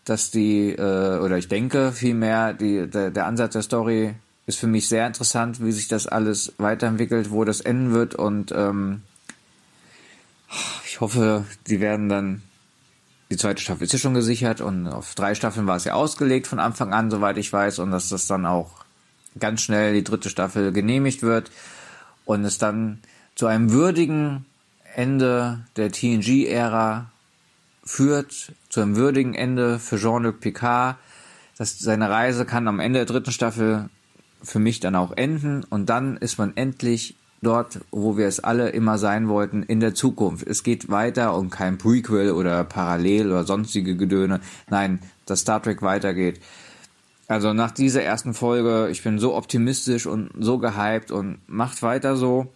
dass 0.04 0.32
die, 0.32 0.71
äh, 0.71 1.19
oder 1.19 1.38
ich 1.38 1.48
denke 1.48 1.91
vielmehr, 1.91 2.54
die, 2.54 2.88
der, 2.88 3.12
der 3.12 3.26
Ansatz 3.26 3.54
der 3.54 3.62
Story 3.62 4.15
ist 4.45 4.60
für 4.60 4.67
mich 4.67 4.88
sehr 4.88 5.08
interessant, 5.08 5.63
wie 5.63 5.71
sich 5.71 5.88
das 5.88 6.08
alles 6.08 6.53
weiterentwickelt, 6.58 7.31
wo 7.31 7.43
das 7.43 7.62
enden 7.62 7.93
wird 7.93 8.15
und 8.15 8.51
ähm, 8.55 9.01
ich 10.86 11.01
hoffe, 11.01 11.45
die 11.67 11.79
werden 11.79 12.10
dann 12.10 12.41
die 13.31 13.38
zweite 13.38 13.62
Staffel 13.62 13.84
ist 13.84 13.93
ja 13.93 13.99
schon 13.99 14.13
gesichert 14.13 14.62
und 14.62 14.88
auf 14.88 15.15
drei 15.15 15.34
Staffeln 15.34 15.65
war 15.65 15.75
es 15.75 15.86
ja 15.86 15.93
ausgelegt 15.93 16.47
von 16.47 16.60
Anfang 16.60 16.93
an, 16.93 17.10
soweit 17.10 17.38
ich 17.38 17.51
weiß, 17.51 17.79
und 17.79 17.91
dass 17.91 18.10
das 18.10 18.27
dann 18.27 18.45
auch 18.45 18.86
ganz 19.39 19.62
schnell 19.62 19.93
die 19.93 20.03
dritte 20.03 20.29
Staffel 20.29 20.71
genehmigt 20.71 21.23
wird 21.23 21.51
und 22.25 22.45
es 22.45 22.58
dann 22.58 22.99
zu 23.36 23.47
einem 23.47 23.71
würdigen 23.71 24.45
Ende 24.95 25.65
der 25.75 25.91
TNG-Ära 25.91 27.12
führt, 27.84 28.53
zu 28.69 28.81
einem 28.81 28.95
würdigen 28.95 29.34
Ende 29.34 29.79
für 29.79 29.97
Jean-Luc 29.97 30.39
Picard. 30.39 30.97
dass 31.58 31.79
seine 31.79 32.10
Reise 32.10 32.45
kann 32.45 32.67
am 32.67 32.79
Ende 32.79 32.99
der 32.99 33.05
dritten 33.05 33.31
Staffel 33.31 33.89
für 34.45 34.60
mich 34.60 34.79
dann 34.79 34.95
auch 34.95 35.12
enden 35.15 35.63
und 35.63 35.89
dann 35.89 36.17
ist 36.17 36.38
man 36.38 36.55
endlich 36.55 37.15
dort, 37.41 37.81
wo 37.91 38.17
wir 38.17 38.27
es 38.27 38.39
alle 38.39 38.69
immer 38.69 38.97
sein 38.97 39.27
wollten, 39.27 39.63
in 39.63 39.79
der 39.79 39.93
Zukunft. 39.93 40.47
Es 40.47 40.63
geht 40.63 40.89
weiter 40.89 41.36
und 41.36 41.49
kein 41.49 41.77
Prequel 41.77 42.31
oder 42.31 42.63
Parallel 42.63 43.31
oder 43.31 43.43
sonstige 43.43 43.95
Gedöne. 43.95 44.39
Nein, 44.69 44.99
dass 45.25 45.41
Star 45.41 45.62
Trek 45.62 45.81
weitergeht. 45.81 46.39
Also 47.27 47.53
nach 47.53 47.71
dieser 47.71 48.03
ersten 48.03 48.34
Folge, 48.34 48.89
ich 48.89 49.03
bin 49.03 49.19
so 49.19 49.36
optimistisch 49.36 50.05
und 50.05 50.29
so 50.39 50.60
gehypt 50.60 51.12
und 51.12 51.39
macht 51.47 51.81
weiter 51.81 52.15
so. 52.15 52.53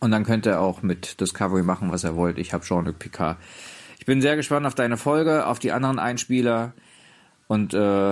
Und 0.00 0.10
dann 0.10 0.24
könnt 0.24 0.46
ihr 0.46 0.60
auch 0.60 0.82
mit 0.82 1.20
Discovery 1.20 1.62
machen, 1.62 1.90
was 1.90 2.04
ihr 2.04 2.16
wollt. 2.16 2.38
Ich 2.38 2.52
habe 2.52 2.64
Jean-Luc 2.64 2.98
Picard. 2.98 3.38
Ich 3.98 4.06
bin 4.06 4.22
sehr 4.22 4.36
gespannt 4.36 4.66
auf 4.66 4.74
deine 4.74 4.96
Folge, 4.96 5.46
auf 5.46 5.58
die 5.58 5.72
anderen 5.72 5.98
Einspieler 5.98 6.72
und 7.46 7.74
äh, 7.74 8.10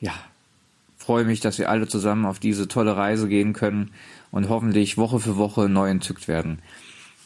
ja, 0.00 0.12
freue 1.06 1.24
mich, 1.24 1.38
dass 1.38 1.58
wir 1.58 1.70
alle 1.70 1.86
zusammen 1.86 2.26
auf 2.26 2.40
diese 2.40 2.66
tolle 2.66 2.96
Reise 2.96 3.28
gehen 3.28 3.52
können 3.52 3.92
und 4.32 4.48
hoffentlich 4.48 4.98
Woche 4.98 5.20
für 5.20 5.36
Woche 5.36 5.68
neu 5.68 5.88
entzückt 5.88 6.26
werden. 6.26 6.60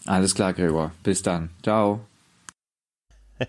Alles 0.04 0.34
klar, 0.34 0.52
Gregor. 0.52 0.92
Bis 1.02 1.22
dann. 1.22 1.50
Ciao. 1.62 2.00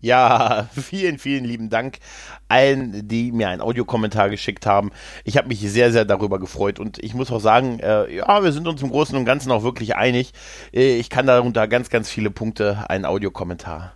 Ja, 0.00 0.68
vielen, 0.72 1.18
vielen 1.18 1.44
lieben 1.44 1.70
Dank 1.70 1.98
allen, 2.46 3.08
die 3.08 3.32
mir 3.32 3.48
einen 3.48 3.60
Audiokommentar 3.60 4.30
geschickt 4.30 4.64
haben. 4.64 4.92
Ich 5.24 5.36
habe 5.36 5.48
mich 5.48 5.58
sehr, 5.60 5.90
sehr 5.90 6.04
darüber 6.04 6.38
gefreut 6.38 6.78
und 6.78 7.02
ich 7.02 7.14
muss 7.14 7.32
auch 7.32 7.40
sagen, 7.40 7.80
äh, 7.80 8.14
ja, 8.14 8.44
wir 8.44 8.52
sind 8.52 8.68
uns 8.68 8.80
im 8.80 8.90
Großen 8.90 9.16
und 9.18 9.24
Ganzen 9.24 9.50
auch 9.50 9.64
wirklich 9.64 9.96
einig. 9.96 10.32
Äh, 10.72 10.98
ich 10.98 11.10
kann 11.10 11.26
darunter 11.26 11.66
ganz, 11.66 11.90
ganz 11.90 12.08
viele 12.08 12.30
Punkte 12.30 12.88
einen 12.88 13.04
Audiokommentar, 13.04 13.94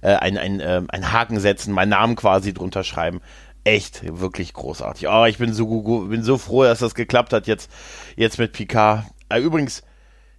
äh, 0.00 0.16
ein, 0.16 0.36
ein, 0.36 0.58
äh, 0.58 0.82
ein 0.88 1.12
Haken 1.12 1.38
setzen, 1.38 1.72
meinen 1.72 1.90
Namen 1.90 2.16
quasi 2.16 2.52
drunter 2.52 2.82
schreiben. 2.82 3.20
Echt, 3.64 4.02
wirklich 4.20 4.54
großartig. 4.54 5.08
Oh, 5.08 5.24
ich 5.24 5.38
bin 5.38 5.52
so, 5.52 6.06
bin 6.08 6.24
so 6.24 6.36
froh, 6.36 6.64
dass 6.64 6.80
das 6.80 6.94
geklappt 6.94 7.32
hat 7.32 7.46
jetzt, 7.46 7.70
jetzt 8.16 8.38
mit 8.38 8.52
Picard. 8.52 9.04
Äh, 9.28 9.38
übrigens, 9.40 9.84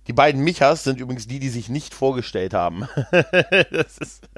die 0.08 0.14
beiden 0.14 0.44
Michas 0.44 0.84
sind 0.84 1.00
übrigens 1.00 1.28
die, 1.28 1.40
die 1.40 1.48
sich 1.48 1.70
nicht 1.70 1.94
vorgestellt 1.94 2.54
haben. 2.54 2.88
das, 3.72 3.98
ist, 3.98 4.30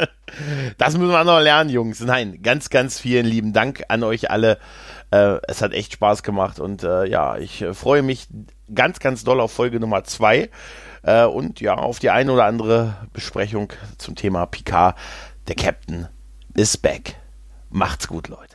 das 0.78 0.98
müssen 0.98 1.12
wir 1.12 1.24
noch 1.24 1.40
lernen, 1.40 1.72
Jungs. 1.72 2.00
Nein, 2.02 2.44
ganz, 2.44 2.70
ganz 2.70 3.00
vielen 3.00 3.26
lieben 3.26 3.54
Dank 3.54 3.84
an 3.88 4.04
euch 4.04 4.30
alle. 4.30 4.60
Äh, 5.10 5.38
es 5.48 5.64
hat 5.64 5.74
echt 5.74 5.94
Spaß 5.94 6.22
gemacht 6.22 6.60
und 6.60 6.84
äh, 6.84 7.06
ja, 7.06 7.38
ich 7.38 7.64
äh, 7.64 7.74
freue 7.74 8.04
mich 8.04 8.28
ganz, 8.74 9.00
ganz 9.00 9.24
doll 9.24 9.42
auf 9.42 9.52
Folge 9.52 9.80
Nummer 9.80 10.04
zwei 10.04 10.50
äh, 11.02 11.24
und 11.26 11.60
ja, 11.62 11.74
auf 11.74 11.98
die 11.98 12.12
eine 12.12 12.32
oder 12.32 12.46
andere 12.46 12.96
Besprechung 13.14 13.74
zum 13.98 14.16
Thema 14.16 14.46
Picard. 14.46 14.96
Der 15.48 15.56
Captain 15.56 16.08
ist 16.54 16.84
back. 16.84 17.16
Macht's 17.72 18.08
gut, 18.08 18.28
Leute. 18.28 18.55